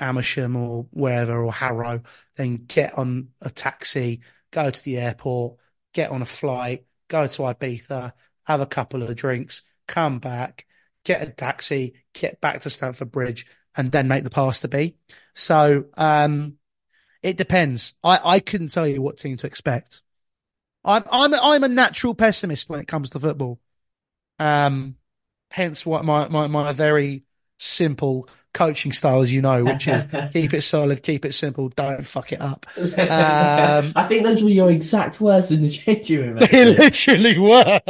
[0.00, 2.02] Amersham or wherever or Harrow,
[2.36, 4.20] then get on a taxi,
[4.50, 5.58] go to the airport,
[5.92, 8.12] get on a flight, go to Ibiza,
[8.50, 10.66] have a couple of drinks, come back,
[11.04, 13.46] get a taxi, get back to Stamford Bridge,
[13.76, 14.96] and then make the pass to B.
[15.34, 16.58] So, um,
[17.22, 17.94] it depends.
[18.02, 20.02] I, I couldn't tell you what team to expect.
[20.84, 23.60] I'm, I'm, I'm a natural pessimist when it comes to football.
[24.38, 24.96] Um,
[25.50, 27.24] hence what my, my, my very
[27.58, 32.06] simple coaching style, as you know, which is keep it solid, keep it simple, don't
[32.06, 32.66] fuck it up.
[33.10, 36.38] Um, I think those were your exact words in the changing room.
[36.38, 37.80] they literally were.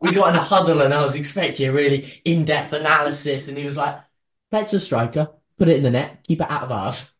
[0.00, 3.64] we got in a huddle and I was expecting a really in-depth analysis, and he
[3.64, 3.98] was like,
[4.50, 7.12] "Let's a striker, put it in the net, keep it out of ours."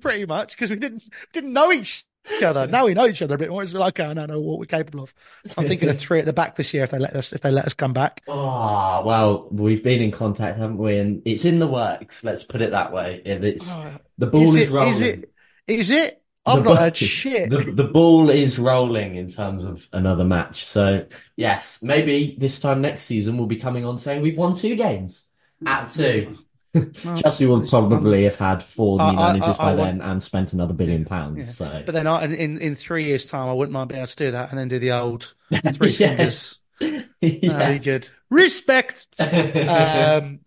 [0.00, 1.02] pretty much because we didn't
[1.32, 2.04] didn't know each
[2.42, 2.66] other.
[2.66, 3.62] Now we know each other a bit more.
[3.62, 5.14] It's like, oh, okay, I now know what we're capable of.
[5.56, 7.50] I'm thinking of three at the back this year if they let us if they
[7.50, 8.22] let us come back.
[8.28, 10.98] Oh, well, we've been in contact, haven't we?
[10.98, 12.24] And it's in the works.
[12.24, 13.22] Let's put it that way.
[13.24, 14.72] If it's oh, the ball is, is it?
[14.72, 14.92] rolling.
[14.92, 15.32] Is it?
[15.66, 16.22] Is it?
[16.46, 17.50] I've The not heard shit.
[17.50, 20.64] The, the ball is rolling in terms of another match.
[20.64, 24.76] So, yes, maybe this time next season we'll be coming on saying we've won two
[24.76, 25.24] games
[25.64, 26.38] out of
[26.84, 26.92] two.
[27.16, 30.52] Chelsea will probably have had four new I- managers I- I by then and spent
[30.52, 31.38] another billion pounds.
[31.38, 31.44] Yeah.
[31.44, 34.16] So, But then I, in in three years' time, I wouldn't mind being able to
[34.16, 35.34] do that and then do the old
[35.74, 36.58] three Yes.
[36.78, 37.04] fingers.
[37.20, 38.08] That'd be good.
[38.30, 39.06] Respect.
[39.18, 40.40] Um,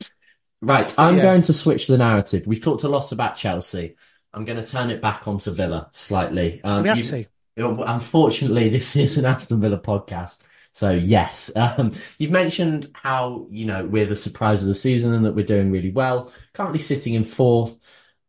[0.62, 1.24] Right, I'm Yeah.
[1.24, 2.46] going to switch the narrative.
[2.46, 3.96] We've talked a lot about Chelsea.
[4.34, 6.60] I'm going to turn it back onto Villa slightly.
[6.66, 7.26] Um, we have you- to.
[7.58, 10.38] Unfortunately, this is an Aston Villa podcast.
[10.72, 15.26] So yes, um, you've mentioned how, you know, we're the surprise of the season and
[15.26, 16.32] that we're doing really well.
[16.54, 17.78] Currently sitting in fourth.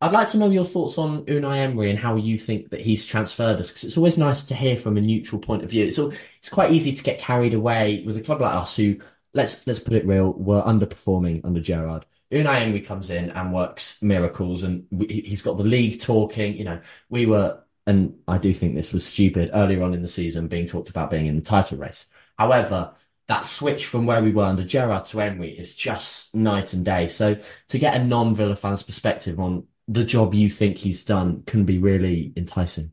[0.03, 3.05] I'd like to know your thoughts on Unai Emery and how you think that he's
[3.05, 5.85] transferred us, because it's always nice to hear from a neutral point of view.
[5.85, 8.97] It's all, it's quite easy to get carried away with a club like us who,
[9.33, 12.05] let's let's put it real, were underperforming under Gerrard.
[12.31, 16.57] Unai Emery comes in and works miracles, and we, he's got the league talking.
[16.57, 20.07] You know, we were, and I do think this was stupid earlier on in the
[20.07, 22.07] season, being talked about being in the title race.
[22.37, 22.93] However,
[23.27, 27.07] that switch from where we were under Gerrard to Emery is just night and day.
[27.07, 27.37] So
[27.69, 31.77] to get a non-Villa fan's perspective on the job you think he's done can be
[31.77, 32.91] really enticing.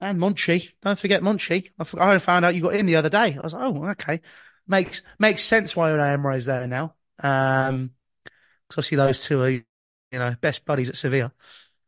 [0.00, 0.72] And Monchi.
[0.82, 1.70] Don't forget Monchi.
[1.98, 3.36] I found out you got in the other day.
[3.36, 4.20] I was like, oh, okay.
[4.66, 6.94] Makes makes sense why Unai Emery's there now.
[7.20, 7.90] Um,
[8.68, 9.64] because obviously those two are, you
[10.12, 11.32] know, best buddies at Sevilla.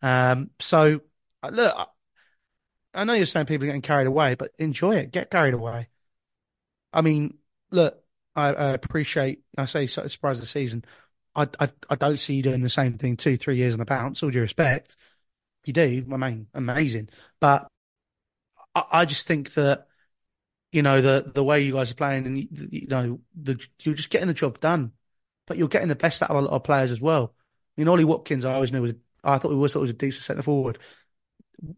[0.03, 1.01] Um, so
[1.43, 1.91] uh, look,
[2.95, 5.13] I, know you're saying people are getting carried away, but enjoy it.
[5.13, 5.89] Get carried away.
[6.93, 7.39] I mean,
[7.71, 8.03] look,
[8.35, 9.43] I, I appreciate.
[9.57, 10.85] I say so surprise the season.
[11.35, 13.85] I, I I don't see you doing the same thing two three years on the
[13.85, 14.23] bounce.
[14.23, 14.97] All due respect,
[15.65, 17.09] you do, I mean, amazing.
[17.41, 17.69] But
[18.75, 19.87] I, I just think that
[20.73, 23.95] you know the the way you guys are playing, and you, you know the you're
[23.95, 24.93] just getting the job done,
[25.47, 27.35] but you're getting the best out of a lot of players as well.
[27.77, 29.95] I mean, Ollie Watkins, I always knew was I thought he was thought was a
[29.95, 30.79] decent centre forward.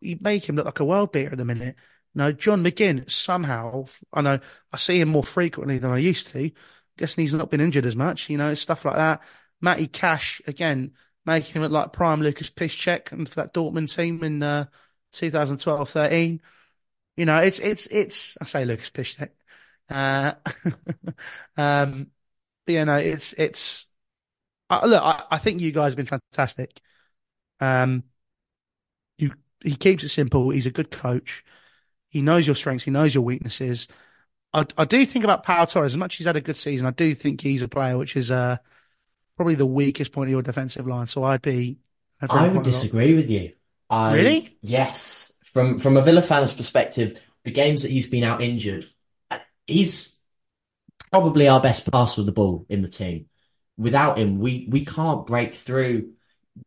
[0.01, 1.77] You make him look like a world beater at the minute.
[2.15, 4.39] Now, John McGinn somehow I know
[4.73, 6.51] I see him more frequently than I used to.
[6.99, 9.23] Guessing he's not been injured as much, you know, stuff like that.
[9.61, 10.93] Matty Cash again
[11.25, 14.67] making him look like prime Lucas Piszczek and for that Dortmund team in uh,
[15.13, 16.41] 2012-13.
[17.17, 19.31] You know, it's it's it's I say Lucas Piszczek.
[19.89, 20.35] Uh,
[21.57, 22.11] um,
[22.67, 23.87] but you know, it's it's
[24.71, 25.03] uh, look.
[25.03, 26.81] I, I think you guys have been fantastic.
[27.61, 28.05] Um,
[29.65, 30.51] he keeps it simple.
[30.51, 31.45] He's a good coach.
[32.09, 32.85] He knows your strengths.
[32.85, 33.89] He knows your weaknesses.
[34.53, 35.93] I, I do think about Pau Torres.
[35.93, 38.17] As much as he's had a good season, I do think he's a player which
[38.17, 38.59] is uh,
[39.37, 41.07] probably the weakest point of your defensive line.
[41.07, 41.79] So I'd be.
[42.21, 43.53] I'd I would disagree with you.
[43.89, 44.59] I, Really?
[44.63, 45.33] Yes.
[45.45, 48.87] From from a Villa fan's perspective, the games that he's been out injured,
[49.31, 50.17] uh, he's
[51.11, 53.27] probably our best passer of the ball in the team.
[53.77, 56.13] Without him, we we can't break through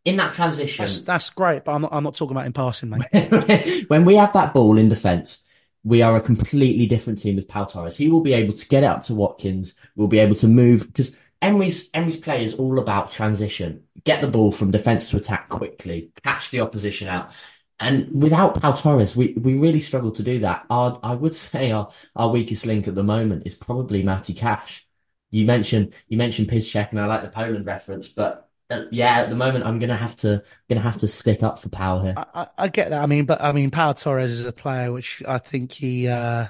[0.04, 0.84] in that transition.
[0.84, 1.94] That's that's great, but I'm not.
[1.94, 3.86] I'm not talking about in passing, mate.
[3.88, 5.44] when we have that ball in defence,
[5.84, 7.96] we are a completely different team with Pau Torres.
[7.96, 9.74] He will be able to get it up to Watkins.
[9.96, 13.84] We'll be able to move because Emery's Emery's play is all about transition.
[14.04, 17.32] Get the ball from defence to attack quickly, catch the opposition out.
[17.80, 20.66] And without Pau Torres, we, we really struggle to do that.
[20.70, 24.88] Our, I would say our, our weakest link at the moment is probably Matty Cash.
[25.30, 29.30] You mentioned you mentioned Piszczek, and I like the Poland reference, but uh, yeah, at
[29.30, 32.14] the moment I'm gonna have to gonna have to stick up for Pau here.
[32.18, 33.02] I, I, I get that.
[33.02, 36.48] I mean, but I mean, Pau Torres is a player which I think he, uh,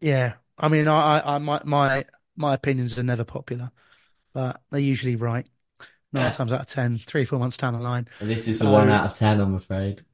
[0.00, 0.34] yeah.
[0.58, 2.04] I mean, I, I, I my, my,
[2.36, 3.70] my opinions are never popular,
[4.32, 5.46] but they're usually right.
[6.12, 6.30] Nine Yeah.
[6.30, 8.08] times out of ten, three, four months down the line.
[8.20, 10.04] And this is the one out of ten, I'm afraid.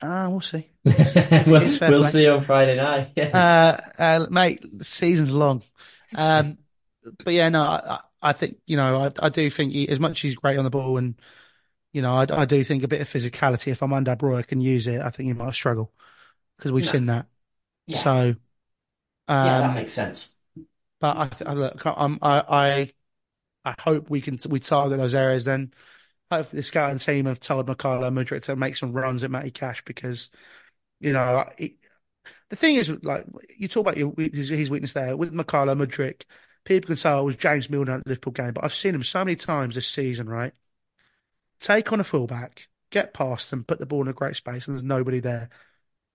[0.00, 0.70] Ah, we'll see.
[0.84, 3.10] we'll we'll see on Friday night.
[3.16, 3.34] Yes.
[3.34, 5.62] Uh, uh, mate, the season's long.
[6.14, 6.58] Um,
[7.24, 10.12] but yeah, no, I, I think, you know, I, I do think he, as much
[10.18, 11.20] as he's great on the ball and,
[11.92, 14.86] you know, I, I do think a bit of physicality, if Armando Broja can use
[14.86, 15.92] it, I think he might struggle
[16.56, 16.90] because we've No.
[16.92, 17.26] seen that.
[17.86, 17.96] yeah.
[17.98, 18.36] So, um,
[19.28, 20.34] yeah, that makes sense.
[21.00, 22.92] but I, th- I look, I'm, I,
[23.64, 25.72] I, I hope we can, we target those areas then.
[26.30, 29.84] Hopefully the scouting team have told Mykhailo Mudryk to make some runs at Matty Cash
[29.84, 30.30] because,
[31.00, 31.74] you know, it,
[32.50, 36.22] the thing is, like, you talk about your, his, his weakness there with Mykhailo Mudryk.
[36.64, 38.94] People can say, oh, it was James Milner at the Liverpool game, but I've seen
[38.94, 40.52] him so many times this season, right?
[41.60, 44.76] Take on a fullback, get past them, put the ball in a great space, and
[44.76, 45.48] there's nobody there.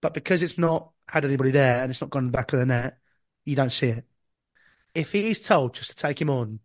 [0.02, 2.60] But because it's not had anybody there and it's not gone in the back of
[2.60, 2.98] the net,
[3.46, 4.06] you don't see it.
[4.94, 6.60] If he's told just to take him on,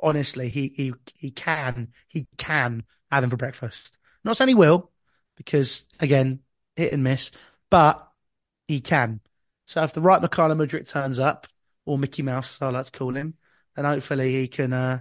[0.00, 3.96] honestly, he he he can he can have him for breakfast.
[4.24, 4.90] Not saying he will,
[5.36, 6.40] because again,
[6.76, 7.30] hit and miss,
[7.70, 8.08] but
[8.68, 9.20] he can.
[9.66, 11.46] So if the right Mykhailo Mudryk turns up,
[11.84, 13.34] or Mickey Mouse, as I like to call him,
[13.76, 15.00] And hopefully he can uh,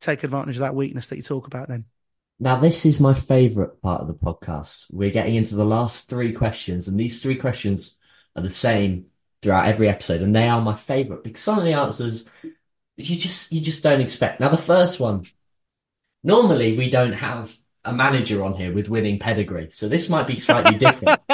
[0.00, 1.84] take advantage of that weakness that you talk about then.
[2.38, 4.86] Now, this is my favourite part of the podcast.
[4.90, 7.96] We're getting into the last three questions, and these three questions
[8.34, 9.06] are the same
[9.42, 12.26] throughout every episode, and they are my favourite because some of the answers
[12.96, 14.40] you just you just don't expect.
[14.40, 15.24] Now, the first one,
[16.22, 20.38] normally we don't have a manager on here with winning pedigree, so this might be
[20.38, 21.20] slightly different.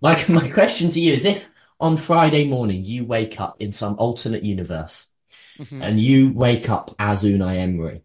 [0.00, 1.50] my my question to you is: if
[1.80, 5.10] on Friday morning you wake up in some alternate universe,
[5.58, 5.82] Mhm.
[5.82, 8.02] and you wake up as Unai Emery.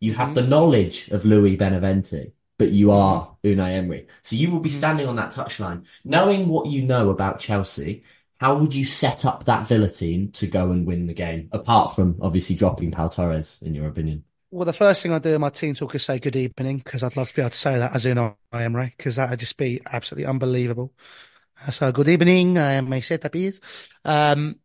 [0.00, 0.34] You have mm-hmm.
[0.34, 2.98] the knowledge of Louis Beneventi, but you mm-hmm.
[2.98, 4.06] are Unai Emery.
[4.22, 4.78] So you will be mm-hmm.
[4.78, 8.04] standing on that touchline, knowing what you know about Chelsea.
[8.40, 11.48] How would you set up that Villa team to go and win the game?
[11.52, 14.24] Apart from obviously dropping Pau Torres, in your opinion.
[14.50, 17.02] Well, the first thing I do in my team talk is say good evening because
[17.02, 19.30] I'd love to be able to say that as in I am right because that
[19.30, 20.92] would just be absolutely unbelievable.
[21.60, 23.60] Uh, So good evening, am my setup is.
[24.04, 24.56] Um,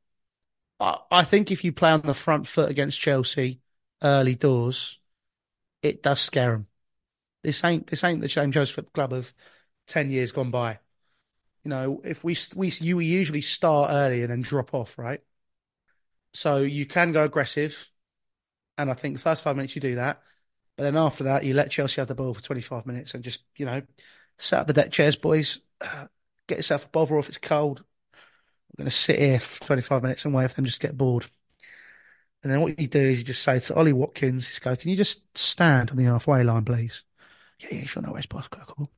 [0.80, 3.62] I, I think if you play on the front foot against Chelsea
[4.04, 5.00] early doors,
[5.82, 6.68] it does scare them.
[7.44, 9.34] This ain't this ain't the James Joseph Club of
[9.88, 10.80] ten years gone by.
[11.64, 15.22] You know, if we we you usually start early and then drop off, right?
[16.34, 17.88] So you can go aggressive.
[18.78, 20.22] And I think the first five minutes you do that.
[20.76, 23.44] But then after that, you let Chelsea have the ball for 25 minutes and just,
[23.58, 23.82] you know,
[24.38, 25.60] set up the deck chairs, boys.
[26.48, 27.84] Get yourself a Bovril if it's cold.
[28.70, 30.98] We're going to sit here for 25 minutes and wait for them just to get
[30.98, 31.26] bored.
[32.44, 34.90] And then what you do is you just say to Ollie Watkins, just go, can
[34.90, 37.04] you just stand on the halfway line, please?
[37.60, 38.04] Yeah, yeah, sure.
[38.04, 38.48] No worries, boss.
[38.48, 38.90] Cool.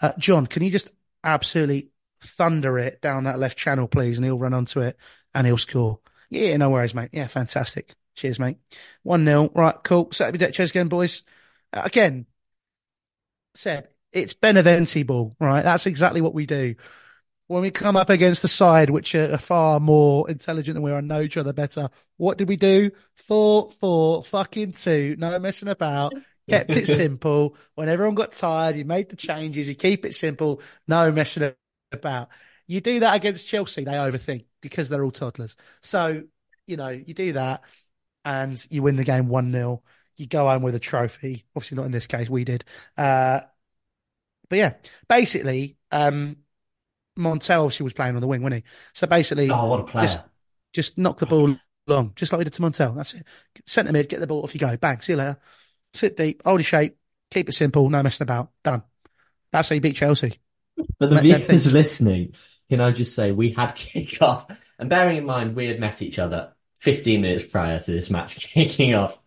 [0.00, 0.90] Uh, John, can you just
[1.24, 1.90] absolutely
[2.20, 4.18] thunder it down that left channel, please?
[4.18, 4.96] And he'll run onto it
[5.34, 6.00] and he'll score.
[6.28, 7.10] Yeah, no worries, mate.
[7.12, 7.94] Yeah, fantastic.
[8.14, 8.58] Cheers, mate.
[9.02, 9.50] 1 0.
[9.54, 10.08] Right, cool.
[10.12, 11.22] Set up your deck chairs again, boys.
[11.72, 12.26] Uh, again,
[13.54, 15.62] Seb, it's Beneventi ball, right?
[15.62, 16.74] That's exactly what we do.
[17.48, 20.98] When we come up against the side, which are far more intelligent than we are
[20.98, 22.90] and know each other better, what did we do?
[23.14, 25.16] Four, four, fucking two.
[25.18, 26.14] No messing about.
[26.48, 27.56] Kept it simple.
[27.74, 29.68] When everyone got tired, you made the changes.
[29.68, 30.62] You keep it simple.
[30.88, 31.52] No messing
[31.92, 32.28] about.
[32.66, 35.56] You do that against Chelsea, they overthink because they're all toddlers.
[35.82, 36.22] So,
[36.66, 37.62] you know, you do that
[38.24, 39.82] and you win the game 1 0.
[40.16, 41.44] You go home with a trophy.
[41.54, 42.64] Obviously, not in this case, we did.
[42.96, 43.40] Uh,
[44.48, 44.74] but yeah,
[45.08, 46.36] basically, um,
[47.18, 48.70] Montel obviously was playing on the wing, wasn't he?
[48.92, 50.06] So basically, Oh, what a player.
[50.06, 50.20] just
[50.72, 52.94] just knock the ball long, just like we did to Montel.
[52.94, 53.24] That's it.
[53.64, 54.76] Centre mid, get the ball, off you go.
[54.76, 55.38] Bang, see you later.
[55.94, 56.96] Sit deep, hold your shape,
[57.30, 58.50] keep it simple, no messing about.
[58.62, 58.82] Done.
[59.52, 60.40] That's how you beat Chelsea.
[60.98, 62.34] For the viewers listening,
[62.68, 64.46] can I just say we had kick-off,
[64.78, 68.36] and bearing in mind we had met each other 15 minutes prior to this match
[68.52, 69.18] kicking off,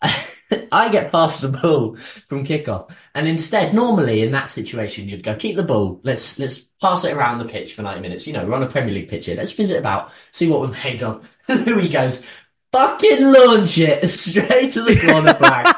[0.72, 5.34] I get past the ball from kickoff, and instead, normally in that situation, you'd go
[5.34, 6.00] keep the ball.
[6.04, 8.26] Let's let's pass it around the pitch for 90 minutes.
[8.26, 9.36] You know, we're on a Premier League pitch here.
[9.36, 11.28] Let's visit about, see what we're made of.
[11.48, 12.22] And Louis goes,
[12.70, 15.74] fucking launch it straight to the corner flag.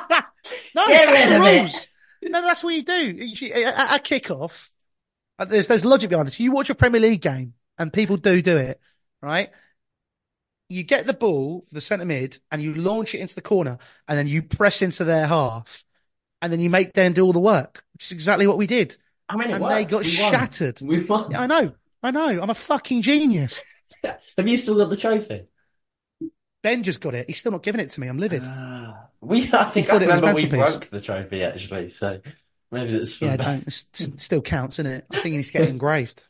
[0.75, 1.59] No, Get that's rid the of it.
[1.61, 1.87] rules.
[2.23, 3.53] No, that's what you do.
[3.55, 4.71] At a kick-off,
[5.39, 6.39] uh, there's there's logic behind this.
[6.41, 8.81] You watch a Premier League game, and people do do it,
[9.23, 9.51] right?
[10.69, 13.79] You get the ball for the centre mid, and you launch it into the corner,
[14.09, 15.85] and then you press into their half,
[16.41, 18.97] and then you make them do all the work, which is exactly what we did.
[19.29, 20.33] I mean, And they got We won.
[20.33, 20.79] shattered.
[20.83, 21.31] We won.
[21.31, 22.41] Yeah, I know, I know.
[22.43, 23.61] I'm a fucking genius.
[24.37, 25.45] Have you still got the trophy?
[26.63, 27.27] Ben just got it.
[27.29, 28.09] He's still not giving it to me.
[28.09, 28.43] I'm livid.
[28.45, 29.09] Ah.
[29.21, 32.21] we, I think I thought it was remember we broke the trophy actually, so
[32.73, 33.71] maybe that's yeah, don't.
[33.71, 35.07] Still counts, isn't it?
[35.13, 36.27] I think he's getting engraved.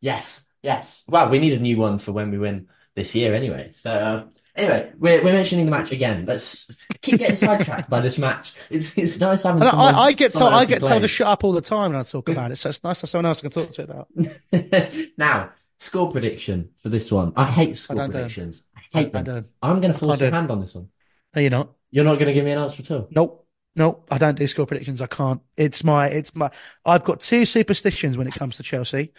[0.00, 1.04] Yes, yes.
[1.08, 3.70] Well, we need a new one for when we win this year anyway.
[3.72, 4.24] So uh,
[4.56, 6.24] anyway, we're we're mentioning the match again.
[6.26, 8.54] Let's keep getting sidetracked by this match.
[8.70, 11.44] It's it's nice having someone, I, I get told, I get told to shut up
[11.44, 12.56] all the time when I talk about it.
[12.56, 15.12] So it's nice to have someone else I can talk to it about.
[15.18, 17.32] now, score prediction for this one.
[17.36, 18.10] I hate score 'em.
[18.10, 18.64] predictions.
[18.76, 19.24] I hate I them.
[19.24, 19.46] don't.
[19.62, 20.88] I'm going to force your hand on this one.
[21.34, 21.70] No, you're not.
[21.90, 23.08] You're not going to give me an answer at all.
[23.10, 23.46] Nope.
[23.74, 24.06] Nope.
[24.10, 25.00] I don't do score predictions.
[25.00, 25.40] I can't.
[25.56, 26.50] It's my, it's my,
[26.84, 29.12] I've got two superstitions when it comes to Chelsea,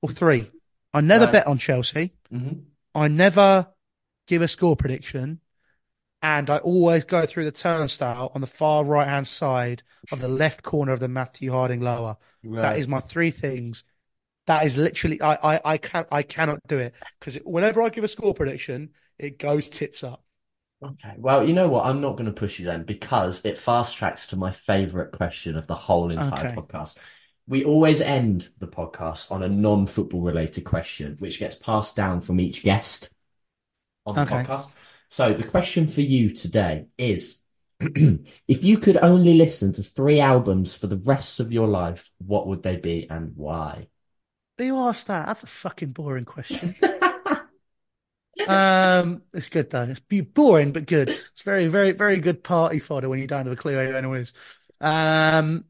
[0.00, 0.50] or three.
[0.94, 1.32] I never Right.
[1.32, 2.14] bet on Chelsea.
[2.30, 2.52] hmm
[2.98, 3.72] I never
[4.26, 5.40] give a score prediction.
[6.22, 10.28] And I always go through the turnstile on the far right hand side of the
[10.28, 12.16] left corner of the Matthew Harding lower.
[12.60, 13.84] That is my three things.
[14.46, 18.04] That is literally I I I can I cannot do it because whenever I give
[18.04, 20.24] a score prediction, it goes tits up.
[20.80, 21.14] Okay.
[21.18, 21.86] Well, you know what?
[21.86, 25.56] I'm not going to push you then because it fast tracks to my favorite question
[25.56, 26.46] of the whole entire Okay.
[26.46, 26.96] podcast.
[27.48, 32.40] We always end the podcast on a non-football related question, which gets passed down from
[32.40, 33.08] each guest
[34.06, 34.44] on the Okay.
[34.44, 34.68] podcast.
[35.08, 37.40] So the question for you today is,
[37.80, 42.46] if you could only listen to three albums for the rest of your life, what
[42.46, 43.88] would they be and why?
[44.58, 45.26] You asked that?
[45.26, 46.74] That's a fucking boring question.
[48.46, 49.82] um, it's good though.
[49.84, 51.10] It's be boring but good.
[51.32, 54.18] It's very, very, very good party fodder when you don't have a clue who anyone
[54.18, 54.32] is.
[54.80, 55.64] Um,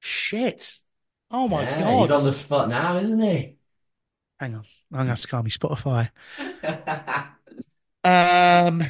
[0.00, 0.78] shit.
[1.30, 1.94] Oh my Yeah, god.
[1.94, 3.58] he's on the spot now, isn't he?
[4.40, 4.64] Hang on.
[4.92, 6.10] I'm gonna have to call me Spotify.
[8.04, 8.82] Um,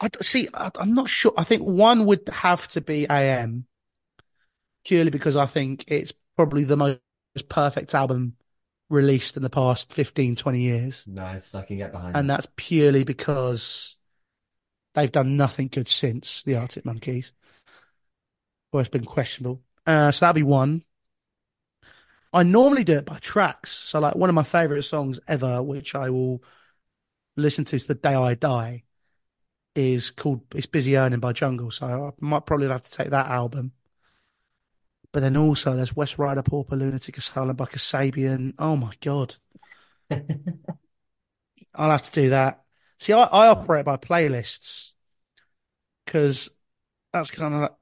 [0.00, 0.48] I see.
[0.52, 1.32] I, I'm not sure.
[1.36, 3.66] I think one would have to be AM,
[4.84, 7.00] purely because I think it's probably the most
[7.48, 8.36] perfect album
[8.90, 12.28] released in the past 15, 20 years, Nice, I can get behind and that.
[12.28, 13.96] that's purely because
[14.94, 17.32] they've done nothing good since the Arctic Monkeys,
[18.72, 19.62] or it's been questionable.
[19.86, 20.84] Uh, so that'd be one.
[22.32, 23.70] I normally do it by tracks.
[23.70, 26.42] So like one of my favorite songs ever, which I will
[27.36, 28.84] listen to to the day I die,
[29.76, 31.70] is called "It's Busy Earning" by Jungle.
[31.72, 33.72] So I might probably have to take that album.
[35.12, 38.54] But then also there's West Ryder, Pauper, Lunatic Asylum by Kasabian.
[38.58, 39.36] Oh my god,
[41.74, 42.64] I'll have to do that.
[42.98, 44.92] See, I, I operate by playlists
[46.04, 46.50] because
[47.12, 47.72] that's kind of like.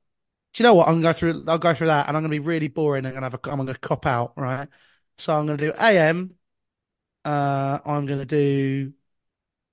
[0.53, 0.89] Do you know what?
[0.89, 1.45] I'm going to go through.
[1.47, 3.05] I'll go through that, and I'm going to be really boring.
[3.05, 4.69] And I'm going to have a, I'm going to cop out, right?
[5.19, 6.35] So I'm going to do AM.
[7.25, 8.93] Uh, I'm going to do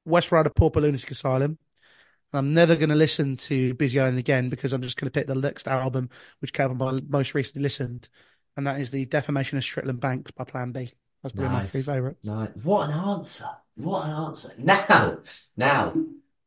[0.05, 1.57] West Ryder, Pauper, Lunatic Asylum.
[2.31, 5.17] And I'm never going to listen to Busy Island again because I'm just going to
[5.17, 6.09] pick the next album,
[6.39, 8.09] which came on my most recently listened,
[8.57, 10.91] and that is the Defamation of Strickland Banks by Plan B.
[11.23, 12.19] That's probably my three favourites.
[12.23, 12.49] Nice.
[12.63, 13.49] What an answer.
[13.75, 14.53] What an answer.
[14.57, 15.19] Now,
[15.55, 15.93] now,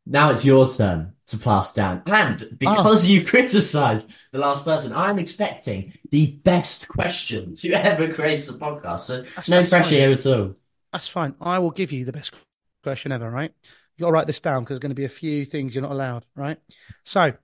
[0.07, 2.03] now it's your turn to pass down.
[2.07, 3.09] And because ah.
[3.09, 9.01] you criticised the last person, I'm expecting the best question to ever grace the podcast.
[9.01, 9.99] So That's- no that's pressure fine.
[9.99, 10.55] here at all.
[10.93, 11.35] That's fine.
[11.41, 12.35] I will give you the best
[12.83, 13.53] question ever, right?
[13.97, 15.83] You got to write this down because there's going to be a few things you're
[15.83, 16.59] not allowed, right?
[17.05, 17.35] So,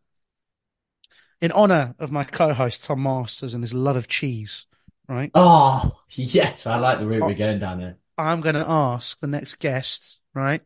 [1.41, 4.67] in honor of my co-host Tom Masters and his love of cheese,
[5.09, 5.31] right?
[5.35, 7.27] Oh, yes, I like the route Oh.
[7.27, 7.99] we're going down here.
[8.19, 10.63] I'm going to ask the next guest, right,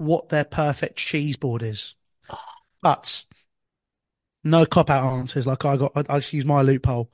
[0.00, 1.94] what their perfect cheese board is.
[2.82, 3.24] But
[4.42, 5.46] no cop out answers.
[5.46, 7.10] Like I got, I, I just use my loophole.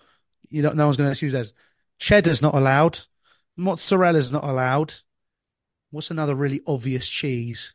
[0.48, 1.52] You know, no one's going to use theirs.
[1.98, 3.00] Cheddar's not allowed.
[3.58, 4.94] Mozzarella's not allowed.
[5.90, 7.74] What's another really obvious cheese?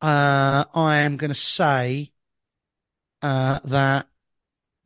[0.00, 2.12] Uh, I am going to say,
[3.20, 4.08] uh, that,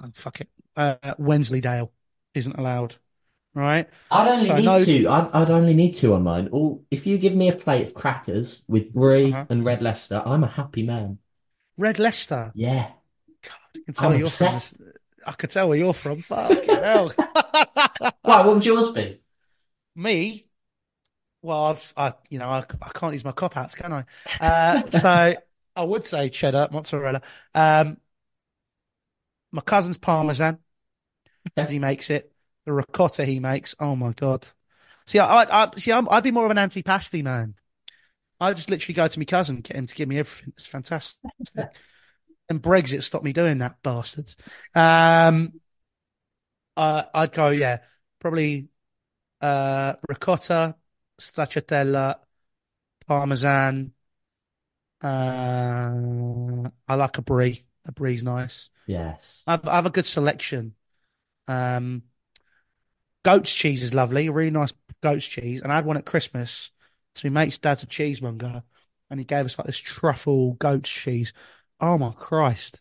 [0.02, 1.92] oh, fuck it, uh, Wensleydale
[2.34, 2.96] isn't allowed,
[3.54, 3.88] right?
[4.10, 5.08] I'd only So need no- two.
[5.08, 6.48] I'd, I'd only need two on mine.
[6.52, 9.46] All if you give me a plate of crackers with brie Uh-huh.
[9.48, 11.18] and red Leicester, I'm a happy man.
[11.76, 12.52] Red Leicester.
[12.54, 12.90] Yeah.
[13.42, 14.60] God, I can tell I'm where you're from.
[15.26, 16.22] I can tell where you're from.
[16.22, 17.12] Fucking hell.
[18.22, 19.20] What would yours be?
[19.96, 20.46] Me?
[21.42, 24.04] Well, I've, I, you know, I, I can't use my cop outs, can I?
[24.40, 25.36] Uh, so
[25.76, 27.22] I would say cheddar, mozzarella.
[27.54, 27.98] Um,
[29.52, 30.58] my cousin's parmesan,
[31.56, 32.32] as he makes it.
[32.68, 33.74] The ricotta he makes.
[33.80, 34.46] Oh my god.
[35.06, 37.54] See, I, I, I see, I'm, I'd be more of an anti-pasty man.
[38.38, 40.52] I just literally go to my cousin, get him to give me everything.
[40.54, 41.18] It's fantastic.
[41.56, 44.36] and Brexit stopped me doing that, bastards.
[44.74, 45.62] Um,
[46.76, 47.78] uh, I'd go, yeah,
[48.18, 48.68] probably
[49.40, 50.74] uh, ricotta,
[51.18, 52.16] stracciatella,
[53.06, 53.94] parmesan.
[55.02, 57.64] Uh, I like a brie.
[57.86, 58.68] A brie's nice.
[58.86, 59.42] Yes.
[59.46, 60.74] I've I have a good selection.
[61.46, 62.02] Um,
[63.28, 64.72] goat's cheese is lovely, really nice
[65.02, 65.60] goat's cheese.
[65.60, 66.70] And I had one at Christmas.
[67.14, 68.62] So my mate's dad's a cheesemonger,
[69.10, 71.34] and he gave us like this truffle goat's cheese.
[71.78, 72.80] Oh my Christ!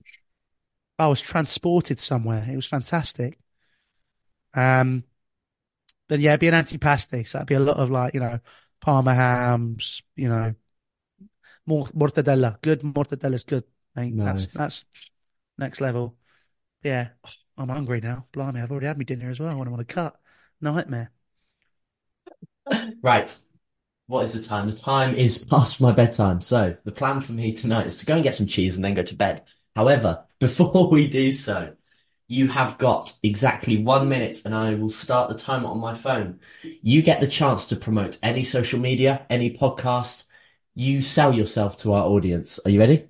[0.97, 2.45] I was transported somewhere.
[2.49, 3.37] It was fantastic.
[4.53, 5.03] Um,
[6.07, 8.39] but yeah, it'd be an antipasti, so it'd be a lot of like you know
[8.79, 10.55] parma hams, you know,
[11.65, 12.61] more mortadella.
[12.61, 13.65] Good mortadella is good.
[13.95, 14.13] Mate.
[14.13, 14.45] Nice.
[14.45, 14.85] That's that's
[15.57, 16.15] next level.
[16.83, 18.27] Yeah, Oh, I'm hungry now.
[18.31, 19.49] Blimey, I've already had my dinner as well.
[19.49, 20.19] I want to cut,
[20.61, 21.11] nightmare.
[23.01, 23.35] Right.
[24.07, 24.69] What is the time?
[24.69, 26.41] The time is past my bedtime.
[26.41, 28.93] So the plan for me tonight is to go and get some cheese and then
[28.93, 29.43] go to bed.
[29.75, 31.73] However, before we do so,
[32.27, 36.39] you have got exactly one minute and I will start the timer on my phone.
[36.63, 40.23] You get the chance to promote any social media, any podcast.
[40.75, 42.59] You sell yourself to our audience.
[42.65, 43.07] Are you ready?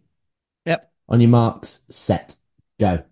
[0.65, 0.91] Yep.
[1.09, 2.35] On your marks, set,
[2.79, 3.03] go.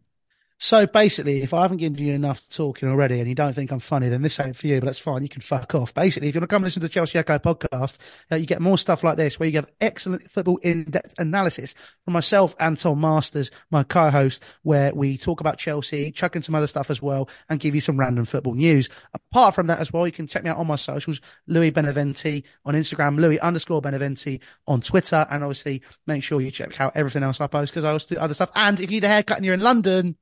[0.57, 3.79] So basically, if I haven't given you enough talking already and you don't think I'm
[3.79, 5.21] funny, then this ain't for you, but that's fine.
[5.21, 5.93] You can fuck off.
[5.93, 7.97] Basically, if you want to come listen to the Chelsea Echo podcast,
[8.31, 11.75] uh, you get more stuff like this where you get excellent football in-depth analysis
[12.05, 16.55] from myself and Tom Masters, my co-host, where we talk about Chelsea, chuck in some
[16.55, 18.87] other stuff as well and give you some random football news.
[19.13, 22.43] Apart from that as well, you can check me out on my socials, Louis Beneventi
[22.63, 25.27] on Instagram, Louis underscore Beneventi on Twitter.
[25.29, 28.21] And obviously make sure you check out everything else I post because I also do
[28.21, 28.51] other stuff.
[28.55, 30.15] And if you need a haircut and you're in London,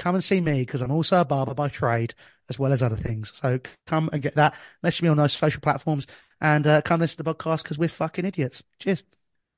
[0.00, 2.14] come and see me because I'm also a barber by trade
[2.48, 3.32] as well as other things.
[3.34, 4.54] So come and get that.
[4.82, 6.06] Message me on those social platforms
[6.40, 8.62] and uh, come listen to the podcast because we're fucking idiots.
[8.78, 9.04] Cheers.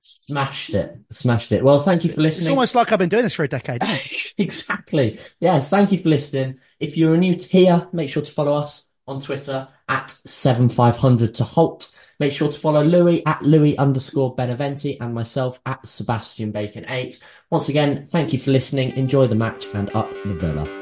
[0.01, 0.99] Smashed it.
[1.13, 1.63] Smashed it.
[1.63, 2.47] Well, thank you for listening.
[2.47, 3.83] It's almost like I've been doing this for a decade.
[4.39, 5.21] exactly.
[5.39, 5.69] Yes.
[5.69, 6.59] Thank you for listening.
[6.81, 11.91] If you're new here, make sure to follow us on Twitter at 7500 to Holte.
[12.21, 17.19] Make sure to follow Louis at Louis underscore Beneventi and myself at Sebastian Bacon 8.
[17.51, 18.97] Once again, thank you for listening.
[18.97, 20.82] Enjoy the match and up the Villa.